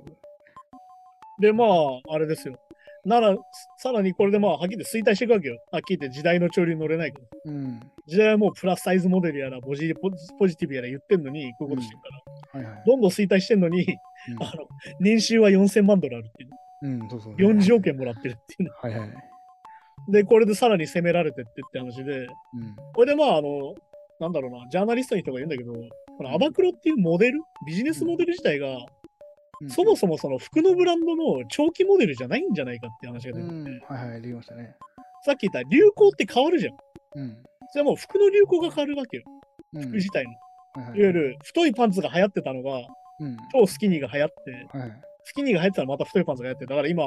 [1.41, 1.69] で、まあ、
[2.15, 2.59] あれですよ。
[3.05, 3.37] なら、
[3.79, 5.63] さらにこれでまあ、はっきり衰退していくわけよ。
[5.71, 7.53] はっきり言って時代の潮流に乗れないから。
[7.53, 7.81] うん。
[8.09, 12.09] 時代はもうプラスサイズモデルやら、ポジポジポジティブやら言ってんのに、こういうことしてるか
[12.59, 12.65] ら。
[12.65, 12.83] はいはい。
[12.85, 14.67] どんどん衰退してんのに、うんあの、
[14.99, 16.51] 年収は4000万ドルあるっていう。
[16.83, 17.35] うん、そうそう。
[17.35, 18.71] 40億円もらってるっていうね。
[18.83, 19.11] はいはい。
[20.09, 22.27] で、これでさらに攻められてってって話で、うん。
[22.93, 23.75] これでまあ、あの、
[24.19, 25.73] なんだろうな、ジャーナリストの人が言うんだけど、
[26.17, 28.79] このアバクロっていうモデル、ビジネスモデル自体が、
[29.63, 34.77] うんそもそもその服のブランドの長期モデルじゃないんじゃないかって話が出てて、うん、はいはい、できましたね。
[35.25, 36.75] さっき言った流行って変わるじゃん。
[37.21, 37.37] うん。
[37.71, 39.25] それはもう服の流行が変わるわけよ。
[39.75, 40.31] うん服自体の。
[40.31, 42.87] はいはいいわゆる太いパンツが流行ってたのが、
[43.19, 43.37] うん。
[43.51, 44.35] 超スキニーが流行って。
[45.25, 47.05] スキニーが流行ってたらまた太いパンツが流行って、だから今、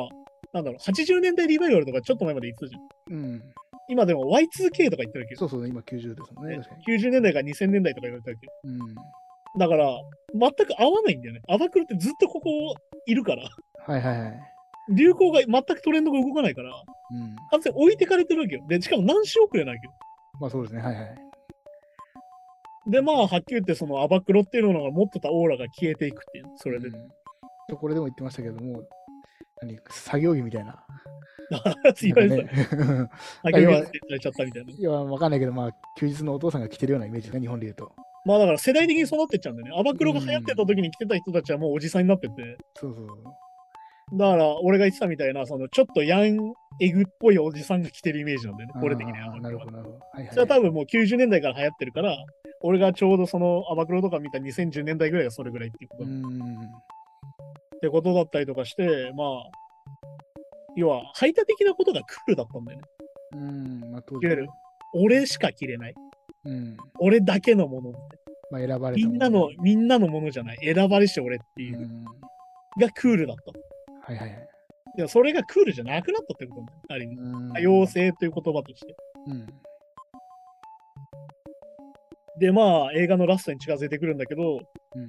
[0.53, 3.13] なんだろう、80年代リバイバルとかちょっと前まで言ってたじゃん。
[3.13, 3.43] うん。
[3.89, 6.97] 今でも Y2K とか言ってるわけど、そうそう、今90ですもんね、ね確かに。
[6.97, 8.53] 90年代から2000年代とか言われてるわけど。
[8.63, 8.95] うん。
[9.57, 9.87] だから、
[10.33, 11.41] 全く合わないんだよね。
[11.49, 13.43] アバクロってずっとここいるから、
[13.85, 14.39] はいはいはい。
[14.95, 16.71] 流行が全くトレンドが動かないから、
[17.11, 17.35] うん。
[17.51, 18.65] 完全に置いてかれてるわけよ。
[18.67, 19.93] で、しかも何週遅れなわけよ。
[20.39, 21.15] まあそうですね、はいはい。
[22.87, 26.87] で、まあ、はっきり言って、そのアバクロっていうのが持ってたオーラが消えていくっていう、それで。
[26.87, 27.09] うん
[27.69, 28.83] とこれでも言ってましたけども、
[29.61, 30.83] 何作業着みたいな。
[32.01, 32.75] 言われてた。
[32.75, 33.09] なんかね
[33.43, 34.71] あげされちゃったみたいな。
[34.75, 37.91] いや、わかんないけど、まあ、休日のお父さんが着てるようなイメージね、日本で言うと。
[38.29, 39.79] まあだから世代的にそうなってっちゃうんだよね。
[39.79, 42.57] アバクロが流行ってた時に来てた人たちはもうおじさんになってて。
[42.75, 43.07] そうそう。
[44.19, 46.37] だから俺が言ってたみたいな、そのちょっとヤン
[46.79, 48.81] エグっぽいおじさんが着てるイメージなんだよね。
[48.83, 49.39] 俺的には。
[49.41, 49.99] なるほど、なるほど。
[50.13, 52.15] はいはい、それは多分もう90年代から流行ってるから、
[52.61, 56.59] 俺がちょうどそのアバクロとか見た2010年代ぐらいがそれぐらいっていうこと、うっん。
[57.81, 59.27] てことだったりとかして、まあ、
[60.75, 62.85] 要は排他的なことがクールだったんだよね。
[63.33, 63.91] うん。
[63.91, 64.47] まあ、当いわゆる
[64.93, 65.95] 俺しか着れない。
[66.45, 66.77] うん。
[66.99, 67.91] 俺だけのもの。
[68.51, 70.57] まあ、選ばれみんなの、みんなのものじゃない。
[70.61, 72.03] 選ばれし俺っていうう、ん。
[72.03, 73.51] がクールだった。
[74.11, 74.47] はいはいはい。
[74.97, 76.79] でもそれがクールじゃなくなったってことなんだよ。
[76.89, 77.15] ある意味。
[77.17, 77.87] うん多様。
[77.87, 78.95] 性という言葉として。
[79.27, 79.45] うん。
[82.39, 84.59] で、まあ、映画のラストに近づいてくるんだけど、
[84.95, 85.07] うん。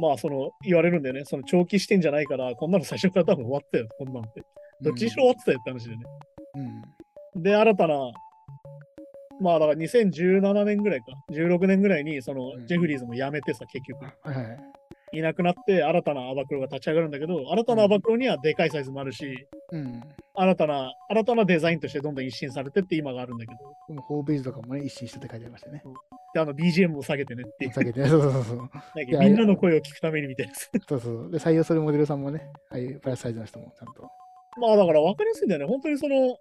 [0.00, 1.24] まあ、その、言われるんだよね。
[1.24, 4.42] その長期視点じゃないから、こんなの最初から多分終わってたよ、こんなんて。
[4.82, 6.02] どっちにしろ終わってたよって話でね。
[7.34, 7.42] うん。
[7.42, 8.12] で、新たな、
[9.40, 14.04] まあ、だから2017年ぐらいか、16年ぐらいに、そのう、んジェフリーズも辞めてさ、結局。
[14.04, 14.58] はいはい。
[15.12, 20.02] いなくなって、新たなアバクロが立ち上がるんだけど、新たなアバクロにはでかいサイズもあるし、うん。
[20.34, 25.82] 新たな、新たなデザインとしてどんどん一新されてって今があるんだけど、ホームページとかもね、一新してって書いてありましたね。
[26.34, 30.54] で、あの BGM を下げてねって下げて、そうそうそうみんなの声を聞くためにみたいな。
[30.88, 31.30] そうそう。
[31.30, 34.02] で、採用するモデルさんもね、ああいうプラスサイズの人もちゃんと。
[34.60, 35.66] まあだから分かりやすいんだよね。
[35.66, 36.36] 本当にその、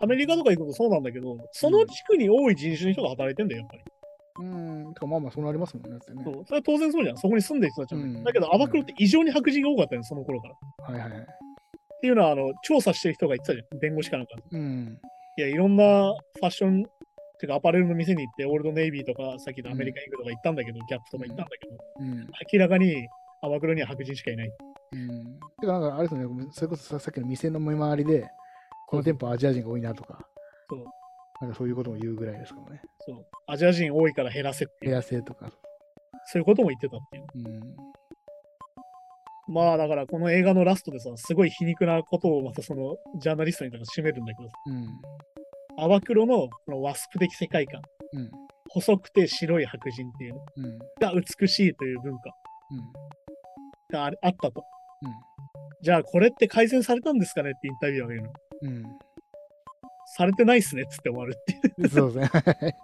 [0.00, 3.82] アメリカとか行くとそうなんだけど、その地区に多い人種の人が働いてんだよ、やっぱり。
[4.40, 4.44] う
[4.90, 4.94] ん。
[4.94, 5.90] てかまあまあ、そうなりますもんね。
[5.90, 6.44] だってねそう。
[6.44, 7.16] それは当然そうじゃん。
[7.18, 10.54] そこに住んでる人たちなんだようんだけど、アバクロって異常に白人が多かったよ、その頃から。
[10.54, 11.26] っはいはい。
[12.00, 13.78] ていうのは、あの、調査してる人が言ってたじゃん。
[13.78, 14.32] 弁護士かなんか。
[14.50, 14.98] うん。
[15.38, 16.84] いや、いろんなファッション、
[17.40, 22.28] てかアパレルの店に行って、オールドネイビーとか、さっきのアメリカンイングとか行ったんだけど、ギャップとか行ったんだけど、うん。
[22.52, 23.08] 明らかに
[23.42, 24.50] アバクロには白人しかいない。
[24.92, 25.24] うん。
[25.60, 28.26] てか、なんかあれですよね、それこそささっきの店の見回りで、
[28.88, 30.26] この店舗アジア人が多いなとか、
[30.68, 30.84] そう。
[31.40, 32.82] なんかそういうことも言うぐらいですからね。
[33.06, 33.26] そう。
[33.46, 35.50] アジア人多いから減らせっていう、部屋性とか。
[36.26, 37.24] そういうことも言ってたっていう。
[37.34, 37.76] うん。
[39.46, 45.84] まあだからこの映画のラストでさ、すごい皮肉なことをまたそのジャーナリストにとか締めるんだけど、うん。
[45.84, 48.30] アバクロのこのワスプ的世界観、うん。
[48.70, 50.78] 細くて白い白人っていうのうん。
[51.00, 52.30] が美しいという文化
[52.70, 52.92] うん。
[53.92, 54.64] がああったと。
[55.82, 58.32] じゃあこれって改善されたんですかねってインタビュアーが言うの。
[58.64, 58.84] うん。
[60.06, 61.74] されてないっすねっつって終わるっていう。
[61.78, 61.88] うん。
[61.88, 62.76] そうですね。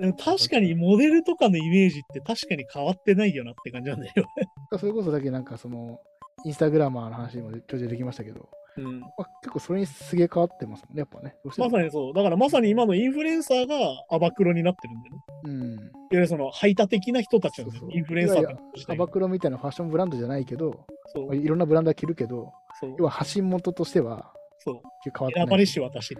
[0.00, 4.26] でも確かにモデルとかのイメージって確かに変わってないよなって感じなんだよ。
[4.78, 6.00] それこそだけなんかその、
[6.44, 11.36] インスタグラマーの話にもちょいちょいできましたけど、うん、まあ、結構それにすげえ変わってますもんね、やっぱね。
[11.56, 12.12] まさにそう。
[12.12, 13.76] だからまさに今のインフルエンサーが
[14.10, 15.22] アバクロになってるんだよね。
[15.44, 15.74] うん。
[15.74, 20.86] いわゆるその排他的な人たちなんだよそうそうインフルエンサーアバクロみたいなファッションブランドじゃないけど、
[21.32, 24.32] いろんなブランドは着るけど、そう要は発信元としては
[24.64, 24.80] そう。
[25.04, 25.34] 変わって。
[25.40, 26.16] 選ばれし私。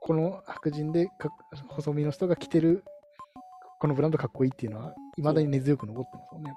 [0.00, 1.30] この白人でか
[1.68, 2.84] 細身の人が着てる
[3.80, 6.52] このブランドかっこいいっていうのは、いまだに根強く残ってますもんね。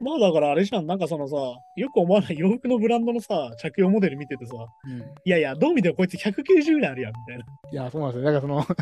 [0.00, 1.36] まあだからあれじゃん、なんかそのさ、
[1.76, 7.44] よく思わない洋服のブランドのさ、着用モデル見ててさ、うん、いやいや、どう見てもこいつ190ぐらいあるやん、みたいな。
[7.72, 8.24] いや、そうなんですよ。
[8.24, 8.74] だからその、 そ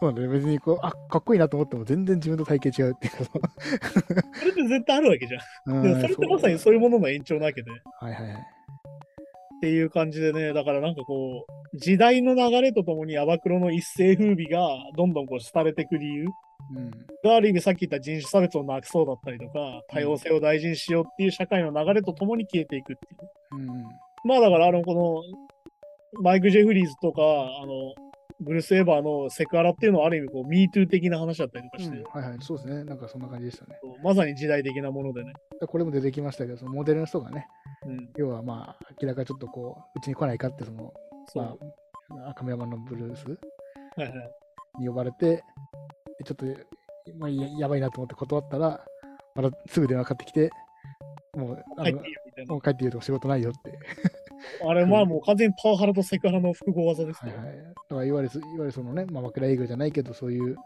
[0.00, 0.30] うなんだよ。
[0.30, 3.50] 別にこう、あかっこいいなと思っても全然自分と体型違うっていうか
[4.34, 5.38] それって絶対あるわけじゃ
[5.72, 5.84] ん。
[5.84, 7.70] うんそれってまさにそういうものの延長なわけで。
[7.70, 8.46] っはいはいはい。
[9.62, 16.26] ていう感じでね、だからなんかこう、時代の流れとともにアバクロの一世風靡がどんどんこう廃れていく理由
[16.74, 16.90] うん。
[17.22, 23.70] がある意味さっき言った人種差別をなくそうだったりとか、多様性を大事にしようっていう社会の流れとともに消えていくっていう。
[23.70, 23.82] うん。
[24.24, 25.22] まあだからあの、この、
[26.22, 27.94] マイク・ジェフリーズとか、あの、
[28.42, 32.38] ブルース・エヴァーのセクハラっていうのはある意味こう、MeToo 的な話だったりとかして、うんはいはい。
[32.40, 32.84] そうですね。
[32.84, 33.78] なんかそんな感じでしたね。
[34.02, 35.32] まさに時代的なものでね。
[35.60, 37.46] でこれも出てきましたけど、そのモデルの人がね、
[37.86, 38.08] うん。
[38.16, 40.92] 要はまあ、明らかにちょっとこう、うちに来ないかって、その、
[41.26, 41.58] そう。
[42.08, 43.38] まあ、赤山のブルース。
[44.78, 45.36] に呼ばれて、
[46.18, 46.46] でちょっと、
[47.18, 48.84] まあ、ややばいなと思って断ったら、
[49.34, 50.50] またすぐ電話かかってきて、
[51.36, 51.92] もう、あの
[52.46, 52.56] も。
[52.56, 53.78] う帰って言うと仕事ないよって。
[54.66, 57.32] あれまあもう完全にパワハラとセクハラの複合技ですね。
[57.34, 57.56] はいはい。
[57.56, 60.56] だからいわゆるす、いわゆるそのね、まあ、枕営業じゃないけど、そういう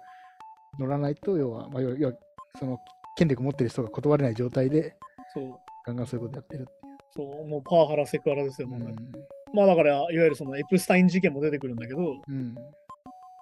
[0.79, 2.15] 乗らないと、要は、まあ、要は
[2.59, 2.79] その
[3.17, 4.97] 権力持ってる人が断れない状態で、
[5.33, 5.55] そう。
[5.87, 6.67] ガンガンそういうことやってる。
[7.15, 7.49] そう。
[7.49, 8.97] もうパワハラ、セクハラですよ、うもうねん。
[9.55, 12.55] まあだから、いわゆるそのエプスタイン事件も出てくるんだけど、うん。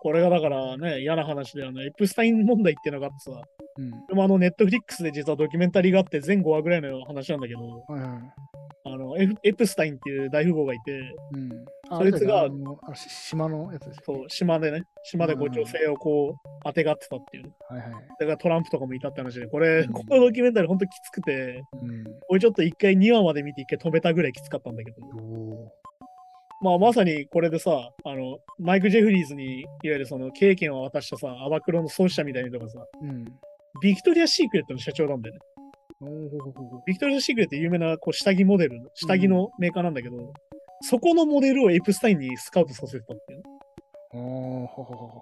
[0.03, 3.43] これがだからね、嫌な話で、あの、エプスタイン問題っていうのがあってさ、
[3.79, 3.91] うん。
[4.07, 8.54] でもあの、ネットフリックスで実はドキュメンタリーがあって、全5話ぐらいの話なんだけど、はいはい。
[8.95, 10.93] あのエフエプスタインっていう大富豪がいて、
[11.33, 11.51] うん。
[11.91, 12.49] あそいつが
[12.95, 17.53] 島のやつですよそう島でね、島でこううん女性をこう、当てがってたっていう。
[17.69, 17.91] はいはい。
[18.21, 22.05] だからトランプとかもいたって話で、これ、うんこのドキュメンタリー本当きつくて、うん。
[22.29, 25.73] 俺ちょっと一回2話まで見て一回止めたぐらいきつかったんだけど、お
[26.63, 33.25] まあまさにこれでさ、あの、マイク・ジェフリーズにいわゆるその経験を渡したさ、アバクロの創始者みたいにとかさ、ーうん。
[33.83, 35.41] ビクトリア・シークレットの社長なんだよね。
[36.87, 40.33] ビクトリア・シークレット有名なこう下着モデル、下着のメーカーなんだけど、
[40.83, 43.41] そこのモデルをエプスタインにスカウトさせてたっていっ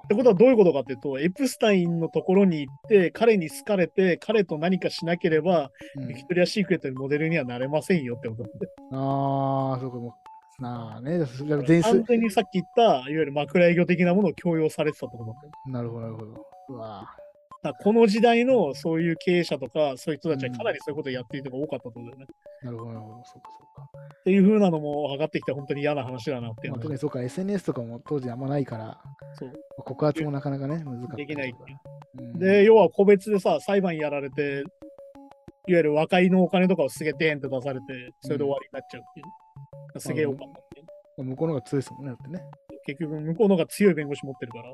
[0.08, 6.08] てことはどういうことかっていうと、エプスタインのところに行って、彼に好かれて、彼と何かしなければ、うん。
[6.08, 8.66] ビクトリア・シークレットのモデルにはなれませんよってことなんで。
[8.92, 10.14] ああ、そうか、も。
[10.58, 11.20] う、なあね、
[11.82, 15.52] 完、全にさっき言った、いわゆる枕営業的なものを強要されてたってことなんだよ。
[15.68, 16.46] なるほど、なるほど。
[16.68, 17.08] うわ
[17.70, 22.26] この時代のそういう経営者とか、そういう人たちはうんかなりそういうことをやっている人が多かったとだよね。
[22.62, 23.14] ーなるほど、なるほど。
[23.24, 23.88] そうか、そうか。
[24.20, 29.00] っていう風なのも上がってきて本当に嫌な話だなっていうまあ、特にそうか、SNS とかも当時あんまないから、
[29.34, 31.16] そう告発もなかなかね、難しかった。
[31.16, 31.54] できないう。
[32.18, 34.64] うんで、要は個別でさ、裁判やられて、
[35.68, 40.00] いわゆる和解のお金とかをすげえデーンって出されて、それで終わりになっちゃうっていう。
[40.00, 41.24] すげえ多かったっていう。
[41.24, 42.42] 向こうの方が強いですもんね、だってね。
[42.86, 44.64] 結局、向こうの方が強い弁護士持ってるから、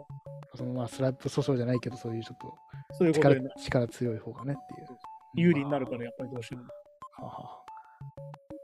[0.54, 2.54] そのまあスラップ訴訟じゃないけど、そういうちょっと
[2.96, 4.88] そういうこと力で力強い方がねっていう。
[5.34, 6.62] 有利になるから、やっぱりどうしても。
[7.18, 7.64] は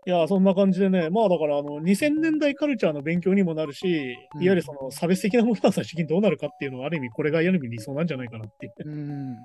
[0.07, 8.73] いや、そんな感じでね、まあだから、あの、2000年代カルチャーの勉強にもなるし、いうんわゆるその差別的なものは最終的にどうなるかっていうのは、ある意味、これがある意味理想なんじゃないかなっていう。
[8.85, 9.37] うん。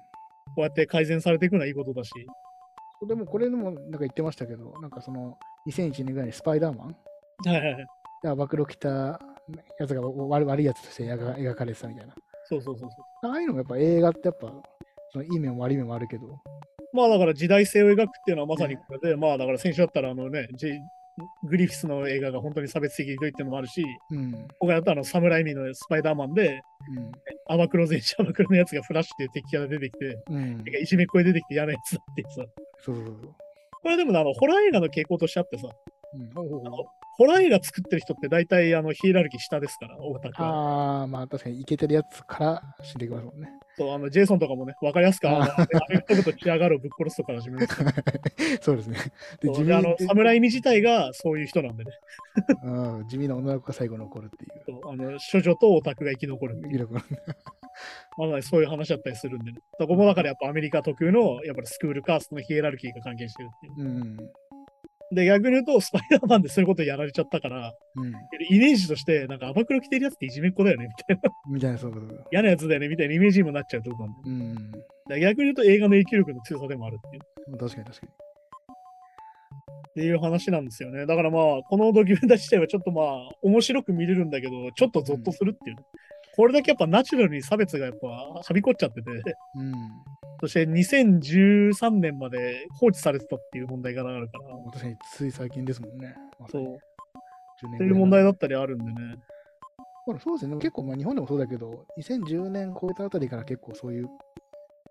[0.55, 2.11] こうやって改善されていくのはいいことだし。
[3.07, 5.37] でもこれでもなんか言ってましたけど、なんかその
[5.67, 6.93] 2001年ぐらいにスパイダーマンは
[7.45, 7.87] いはいはい。
[8.23, 9.21] で暴露着た
[9.79, 12.13] やつが悪悪いやつとして描か描かれてたみたいな。
[12.45, 13.27] そうそうそうそう。
[13.27, 14.53] ああいうのがやっぱ映画ってやっぱ
[15.11, 16.39] そのいい面も悪い面もあるけど、
[16.93, 20.71] まあだから時代性を描くっていうのはまさにこれで、まあだから先週だったらあのね、ジ
[21.43, 24.31] グリフィスの映画が本当に差別的ひどいっていうのもあるし、うん。
[24.59, 26.61] 今回だったらあのサムライミのスパイダーマンで、
[26.95, 27.11] うん。
[27.53, 30.63] アマクロ全身アマクロのやつがフラッシュっていう敵キャラ出てきて、うん。
[30.81, 32.29] いじめっ子で出てきて嫌なやつだってさ。
[32.79, 33.15] そうそうそう。
[33.81, 35.67] これでもねあのホラー映画の傾向としてあってさ、
[36.13, 36.85] うん、あの
[37.19, 41.01] ホラー映画作ってる人って大体あのヒエラルキー下ですから、オタクは。
[41.01, 43.49] ああ、まあ確かにイケてるやつから死んでいきますもんね。
[43.75, 47.91] そう、あのジェイソンとかもね、わかりやすく、あの、アメフト部とチアガールをぶっ殺すとか始めますから。
[48.63, 48.99] そうですね。
[49.41, 51.91] で、そう地味であの、侍意味自体がそういう人なんでね。
[52.63, 54.81] うん、地味な女の子が最後残るっていう。
[54.81, 56.61] そうあの処女とオタクが生き残る。
[56.71, 57.03] いいのかな
[58.17, 59.59] まだそういう話だったりするんでね。
[59.77, 63.73] そこもだからやっぱアメリカ特有のやっぱりスクールカーストのヒエラルキーが関係してるっていう。
[63.77, 64.17] うん。
[65.11, 68.13] で、逆に言うと、スパイダーマンでそういうことやられちゃったから、うん。
[68.49, 71.31] イメージとして、なんか暴露着てるやつっていじめっ子だよね、みたいな。
[71.51, 72.27] みたいな、そうそう。
[72.31, 74.13] 嫌なやつだよね、みたいなイメージにもなっちゃうとなんで。
[74.25, 74.71] うん。
[74.71, 77.57] だから逆に言うと映画の影響力の強さでもあるっていう。
[77.57, 78.11] 確かに確かに。
[79.89, 81.07] っていう話なんですよね。
[81.07, 83.05] だからまあ、このドキュメンタリー自体はちょっとまあ、
[83.41, 85.83] 面白く見れるんだけど、ちょっとゾッとするっていうね、
[86.35, 89.09] これだけやっぱナチュラルに差別がやっぱはびこっちゃってて、
[89.55, 89.73] うん。
[90.39, 96.15] そして2013年まで放置されてたっていう問題があるから、確かについ最近ですもんね。
[96.39, 96.63] まそう。
[96.63, 98.29] 10年っていう問題だ。
[98.29, 99.15] だったりあるんでね。
[100.07, 100.55] まあそうですね。
[100.55, 104.07] 結構まあ日本でもそうだけど、2010年超えたあたりから結構そういう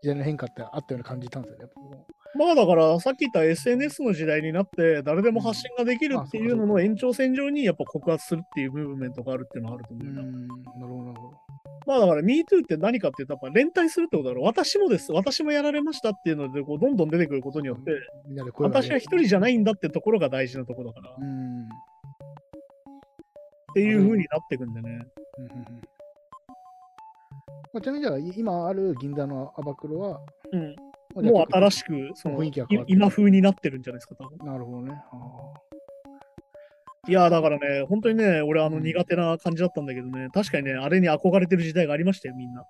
[0.03, 1.63] 時代の変化ってあったような感じたんですよね。
[1.63, 10.23] やっぱもまあだから、さっき言った SNS の時代になって、誰でも発信ができるっていうのの延長線上にやっぱ告発するっていうムーブメントがあるっていうのはあるとう思うな。
[10.23, 10.47] ん。
[10.47, 11.68] なるほど、なるほど。
[11.89, 14.45] まあだから MeToo って何かっていうと、やっぱ連帯するってことだろう。
[14.45, 15.11] 私もです。
[15.11, 17.93] 私もやられましたっていうので、こうどんどん出てくることによって、
[18.59, 21.67] 私は一人じゃないんだってところが大事なところだから、っうん。
[23.73, 24.99] ていう風になっていくんでね。
[25.39, 25.65] うんうんうん
[27.73, 30.21] まあ、ちなみにじゃあ、い今ある銀座のアバクロは、
[30.53, 31.25] うん。
[31.25, 34.47] もう新しく、その雰囲気今風になってるんじゃないですか、多分。
[34.47, 34.93] なるほどね。
[34.93, 35.68] あ
[37.09, 42.63] いや、だからね、本当にね、俺、あのうん苦手な感じだったんだけどね、確かにね、あれに憧れてる時代がありましたよ、みんな。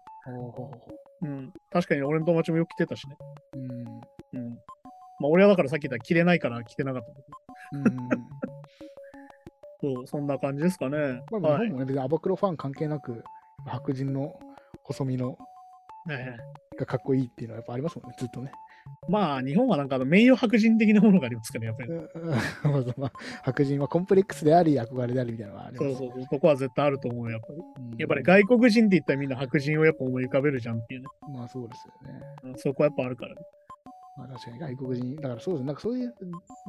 [1.22, 1.52] うん。
[1.70, 3.16] 確かに俺の友達もよく着てたしね。
[3.54, 3.68] ううん。
[3.68, 3.72] う
[4.50, 4.50] ん。
[4.50, 4.56] ま
[5.24, 7.08] あ、俺はだからさっき言った着れないから着てなかった。
[7.78, 7.84] うん。
[9.80, 11.22] そう、そんな感じですかね。
[11.30, 11.66] まあ、はい。
[11.66, 13.24] 日本もね、別にアバクロファン関係なく、
[13.66, 14.38] 白人の
[14.84, 15.36] 細身の
[16.06, 16.36] ね
[16.78, 18.52] がかっこいいっていうのはやっぱありますもんね、ずっとね。
[19.08, 23.10] まあ、日本はなんかあの名誉白人的なものがありますからね、やっぱり。
[23.42, 25.88] 白人はコンプレックスであり、憧れでありみたいなのはあります。
[25.90, 27.58] そうそうそう、そこは絶対あると思うよ、やっぱり。
[27.58, 31.06] うんやっぱり外国人って言ったらみんな白人をやっぱ思い浮かべるじゃんっていうね。
[31.32, 32.20] まあそうですよね。
[32.44, 33.40] うんそこはやっぱあるからね。
[34.16, 36.14] まあ確かに外国人、だからそうですね、なんかそういう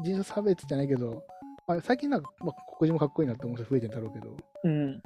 [0.03, 1.24] 人種差別じゃないけど、
[1.67, 5.01] まあ、最近なんか、まあ、黒人もかっこいいなって思う人増えてるんだろうけど、やっうん。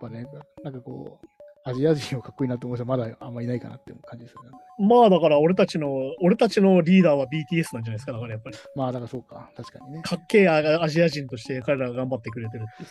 [0.00, 0.24] ぱね、
[0.62, 1.26] なんかこう、
[1.64, 4.50] アジア人をかっこいいなって思う人はまだあんまりいないかなって感じですよね。
[4.78, 5.88] まあだから俺たちの、
[6.22, 8.56] 俺たちのリーダーは BTS なんじゃないですか、だからやっぱり。
[8.74, 10.02] まあだからそうか、確かにね。
[10.02, 12.88] かっけえアアジア人として彼らが頑張ってくれてるっていう。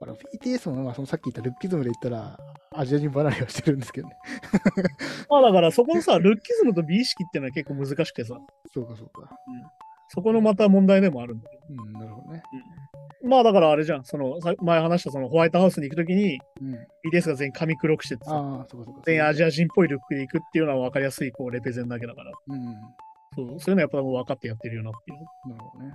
[0.00, 2.38] だから BTS も、まあ、そのさっき言ったルッキズムで言ったら、
[2.74, 4.16] アジア人離れはしてるんですけどね。
[5.28, 8.38] まあだからそこのさ、ルッキズムと美意識っていうのは結構難しくてさ、
[8.72, 9.28] そうかそうか。
[10.08, 11.62] そこのまた問題でもあるんだけど。
[11.82, 12.42] うん、なるほどね。
[13.24, 16.74] まあだからあれじゃん、そのさ前話したそのホワイトハウスに行くときにうん。
[17.12, 19.02] BTS が全員髪黒くしててさ、ああ、そうかそうか。
[19.04, 22.64] 全員アジア人っぽいルックで行くっていうのは分かりやすいこうレペゼンだけだから、うん。
[22.64, 22.72] な
[23.34, 25.18] そうそういうのはやっぱもう分かってやってるよなっていう。
[25.18, 25.24] る
[25.58, 25.92] ほどね。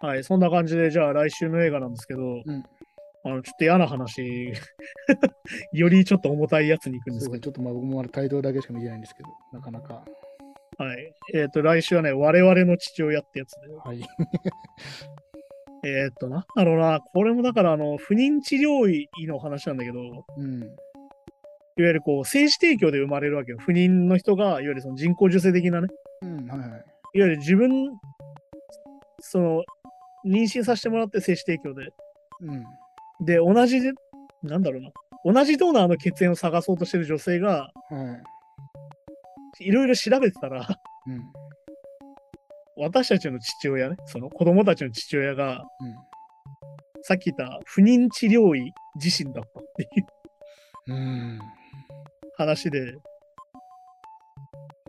[0.00, 2.42] はい、そんな感じで、じゃあ来週の映画なんですけど、ん
[3.24, 4.52] あのちょっと嫌な話、
[5.72, 10.04] よりちょっと重たいやつに行くんですけど、ちょっとまあ僕もまだタイトルだけしか見てないんですけど、なかなか。
[10.82, 11.14] はい。
[11.34, 14.00] えっ、と、来週はね、我々の父親ってやつで、はい。
[15.84, 20.60] えっ、と、なんだろうな、これもだから、あの、不妊治療医の話なんだけど、いわうん。
[21.76, 23.58] ゆるこう、精子提供で生まれるわけよ。
[23.60, 25.88] 不妊の人が、いわゆるその人工授精的なね、
[26.22, 26.68] うん、はいはい。
[26.68, 27.70] いわゆる自分、
[29.20, 29.64] その、
[30.24, 31.92] 妊娠させてもらって精子提供で、
[32.40, 32.64] うん。
[33.24, 33.92] で、同じで、
[34.42, 34.90] なんだろうな、
[35.24, 38.22] 同じドーナーの血縁を探そうとしてる女性が、はい。
[39.60, 40.66] いろいろ調べてたら、
[41.06, 41.22] うん。
[42.76, 45.94] 私たちの父親ね、その子供たちの父親が、うん。
[47.02, 48.72] さっき言った不妊治療医
[49.02, 50.06] 自身だったっていう
[50.88, 51.38] うん。
[52.36, 52.80] 話で、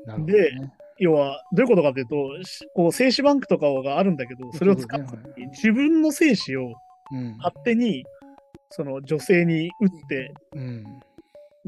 [0.05, 0.73] なるほど、でね。
[0.99, 6.73] 要は、どういうことかというと、しこう精子バンクとかがあるんだけど、それを使ってね自分の精子を
[7.11, 7.37] うん。
[7.37, 8.05] 勝手に
[8.69, 10.83] その女性に打って、うん。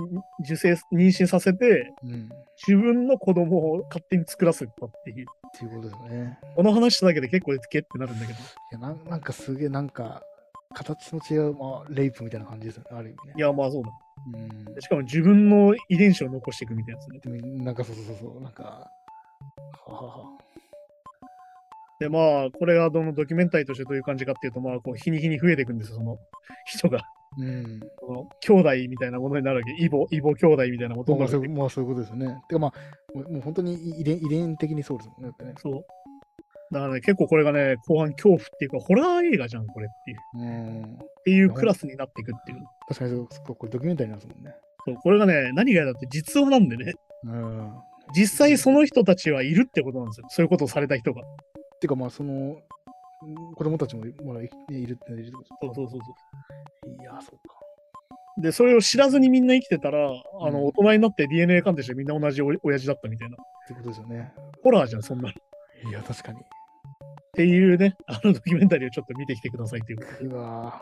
[0.04, 2.30] ん受精、妊娠させて、うん。
[2.32, 5.26] っ自分の子供を勝手に作らせたっていう。
[5.58, 6.40] ていうことですよね。
[6.56, 8.40] この話しただけで結構ゲってなるんだけど。
[8.40, 8.42] い
[8.72, 10.22] やなんなんかすげえなんか、
[10.74, 13.34] 形の違う、まあ、レイプみたいな感じですよね、ある意味ね。
[13.38, 13.90] いや、まあそうだ。
[14.34, 14.82] うん。
[14.82, 17.20] しかも自分の遺伝子を残していくみたいなやつね。
[17.20, 18.90] でもなんかそうそうそうなんか、
[19.86, 20.46] ははは。
[22.00, 26.18] で、まあ、これがどのドキュメンタリーとしてどういう感じかっていうと、まあ、こう、日に日に増えていくんですよ、その
[26.66, 27.00] 人が。
[27.38, 27.80] うん。
[28.00, 29.76] その兄弟みたいなものになるわけ。
[29.78, 32.42] イボ、イボ兄弟みたいなことになるわけまあそういうことですよね。
[32.48, 35.30] てかまあ、もう本当に遺伝遺伝的にそうですもんね。
[35.30, 35.54] だってね。
[35.58, 35.86] そう。
[36.72, 40.44] だからね、結構これがね、後半恐怖っていうか、ホラー映画じゃん、これっていう。
[40.44, 40.84] うん。
[40.96, 42.64] っていうクラスになっていくっていう。
[42.88, 44.56] 確かにそうこれドキュメンタリーなんですもんね。
[44.86, 47.72] そう、これがね、何が嫌だって実話なんでね、うん。
[48.16, 50.28] 実際その人たちはいるってことなんですよ。
[50.30, 51.22] そういうことをされた人が。
[51.80, 52.58] てかまあ、その、うん
[53.56, 55.06] 子供たちもまだいいるって
[55.62, 57.56] そうそうそうそいや、そうか。
[58.38, 58.42] う。
[58.42, 63.36] で、それを知らずにみんな生きてたら、あの、うん大人になって DNA 鑑定してみんな同じお親父だったみたいな。
[63.36, 64.34] ってことですよね。
[64.64, 65.30] ホラーじゃん、そんなの。
[65.30, 65.34] っ
[65.90, 66.40] いや、確かに。
[67.36, 70.30] ていうね、あのドキュメンタリーをちょっと見てきてくださいっていうことで。
[70.30, 70.82] うわ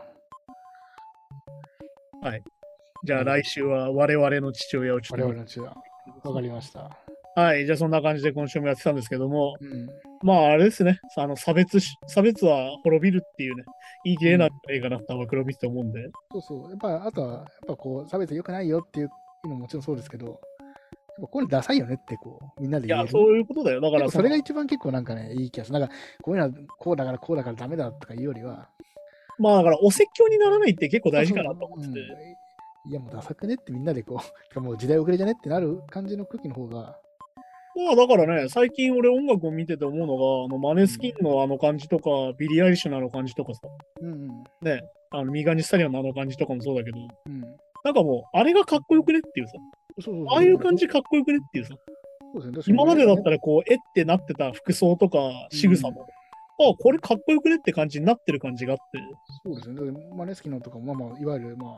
[3.04, 5.28] じゃあ来週は我々の父親をちょ我っと。
[5.28, 5.76] 々の血は。
[6.22, 6.90] わかりました。
[7.36, 9.88] はい、じゃあそんな感じで今週もやってたんですけども、うん。
[10.24, 13.64] まああれですね、あの差別し、差別は滅びるっていうね、
[14.04, 16.10] 言い切れない映画だったわ、黒見てて思うんで。
[16.32, 16.70] そうそう。
[16.70, 19.10] やっぱ、あとは、やっぱこう、差別良くないよっていう
[19.44, 20.36] のももちろんそうですけど、やっ
[21.20, 23.04] ぱこういうのダサいよねって、こう、みんなで言える。
[23.04, 23.82] いや、そういうことだよ。
[23.82, 25.78] だからそれがの一番結構なんかね、いい気がする。
[25.78, 28.70] なんか、こういうのはこうだからこうだからダメだとか言うよりは、
[29.38, 32.00] まあだからお説教にならないって結構大事かなと思ってて。
[32.00, 32.06] うん
[32.86, 34.20] いや、もうダサくねってみんなでこ
[34.54, 36.98] う、 もう時代遅れじゃねってなる感じの空気の方が、
[37.76, 43.60] まあだからね、最近俺音楽を見てて思うのが、あのマネスキンのあの感じとか、ビリー・アイリッシュのあの感じとかさ、
[44.00, 44.28] うんうん。
[44.62, 47.40] ね、あのミーガン・ジー・スタリオンのあの感じとかもそうだけど、うん。
[47.84, 49.52] なんかもう、あれがかっこよくねっていうさ、
[50.00, 51.74] そうそうああいう感じかっこよくねっていうさ、
[52.32, 52.74] そうですね。
[52.74, 55.18] 今までだったら、らこう、えってなってた服装とか
[55.50, 56.06] 仕草も、
[56.60, 59.00] あこれかっこよくねって感じになってる感じがあって、
[59.44, 59.92] そうですね。
[60.16, 61.68] マネスキのとかも、まあまあ、いわゆる、まあ、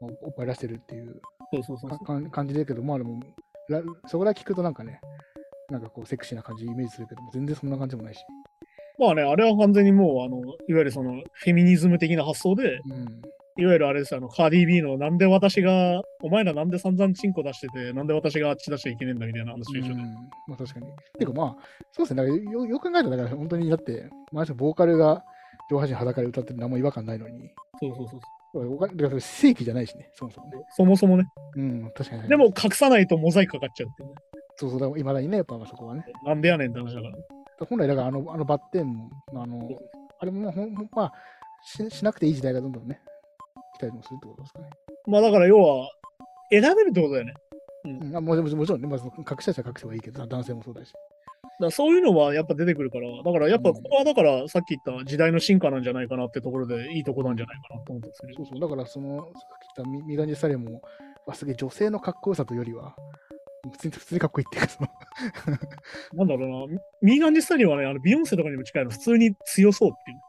[0.00, 1.20] まあおっぱい出してるっていう。
[1.52, 3.49] そうそうそう感じだけど、まあでも、ら
[4.06, 5.00] そこら聞くとなんかね、
[5.70, 8.20] なんかこう、セクシーな感じイメージするけど、全然そんな感じもないし。
[8.98, 13.22] まあね、あれは完全にもう、あの、いわゆるその、フェミニズム的な発想で、うん。
[13.56, 20.14] いわゆるあれですよ、あの、カーディー・ビーの、なんで私が、お前らなんで散々チンコ出してて、なんで私があっち出しちゃいけねえんだみたいな話でしょ、うん
[20.48, 20.86] まあ確かに。
[21.18, 21.56] てかまあ、
[21.92, 22.22] そうですね。
[22.50, 25.22] よよく考えたら、だから本当にだって、まあ、ボーカルが
[25.70, 27.50] 上半身裸で歌ってる何も違和感ないのに、
[27.80, 28.20] そうそうそう
[28.52, 30.52] おかだから正規じゃないしね、そもそもね。
[30.76, 31.24] そもそもね。
[31.56, 32.28] うん、確かに。
[32.28, 34.10] でも、隠さないとモザイクかかっちゃうってね。
[34.56, 36.04] そうそう、いまだにね、やっぱそこはね。
[36.24, 37.66] なんでやねんって話だから。
[37.66, 39.68] 本来、だからあのあのバッテンも、あの、
[40.18, 41.12] あれもまあほんまあ
[41.62, 43.00] し、しなくていい時代がどんどんね、
[43.76, 44.70] 来たりもするってことですかね。
[45.06, 45.88] まあだから要は、
[46.50, 47.34] 選べるってことだよね。
[47.84, 50.92] うん、あもちろんもちろんね、まあ、その隠した人は隠せばいいけど、男性もそうだし。
[51.60, 58.34] だそういうのはやっぱ出てくるから、だからやっぱここはだからさっき言った時代の進化なんじゃないかなってところでいいとこなんじゃないかなと思ったんですけど。
[58.36, 60.82] そうそう、だからその、さっき言ったミミガンジスタリアも、
[61.26, 62.94] あすげえ女性のかっこよさというよりは、
[63.72, 64.88] 普通に普通にかっこいいっていうか、その
[66.14, 70.20] なんだろうな、ミーガン・ジ・スタリオンはね、あのビヨンセとかにも近いの、普通に強そうっていう。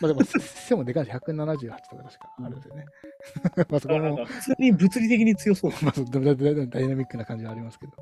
[0.00, 1.56] まあでも、背もでかいし、178
[1.88, 2.84] とか確かあるんですよね。
[3.68, 5.72] まあそこも普通に物理的に強そう。
[5.82, 7.92] まあ、ダイナミックな感じはありますけど。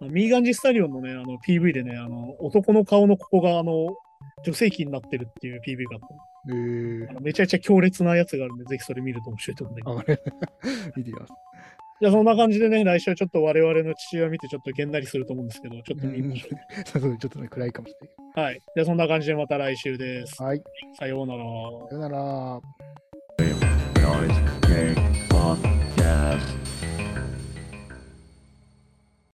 [0.00, 3.96] ミーガンジスタリオンのね、あの PV でね、あの男の顔のここがあの
[4.44, 6.20] 女性器になってるっていう PV があったの。
[6.48, 10.28] えー、あめちゃくちゃ強烈なやつがあるんで、ぜひそれ見ると面白いと思うんいけど。
[10.96, 11.16] 見てす。
[12.00, 16.84] じゃあそんな感じでね、来週はちょっと我々の父親見てちょっとげんなりすると思うんですけど、ちょっと見ましょう。
[16.86, 18.46] さすがにちょっとね、暗いかもしれない。
[18.46, 18.62] はい。
[18.74, 20.42] じゃあそんな感じでまた来週です。
[20.42, 20.62] はい。
[20.98, 21.44] さようなら。
[21.44, 22.60] さようなら。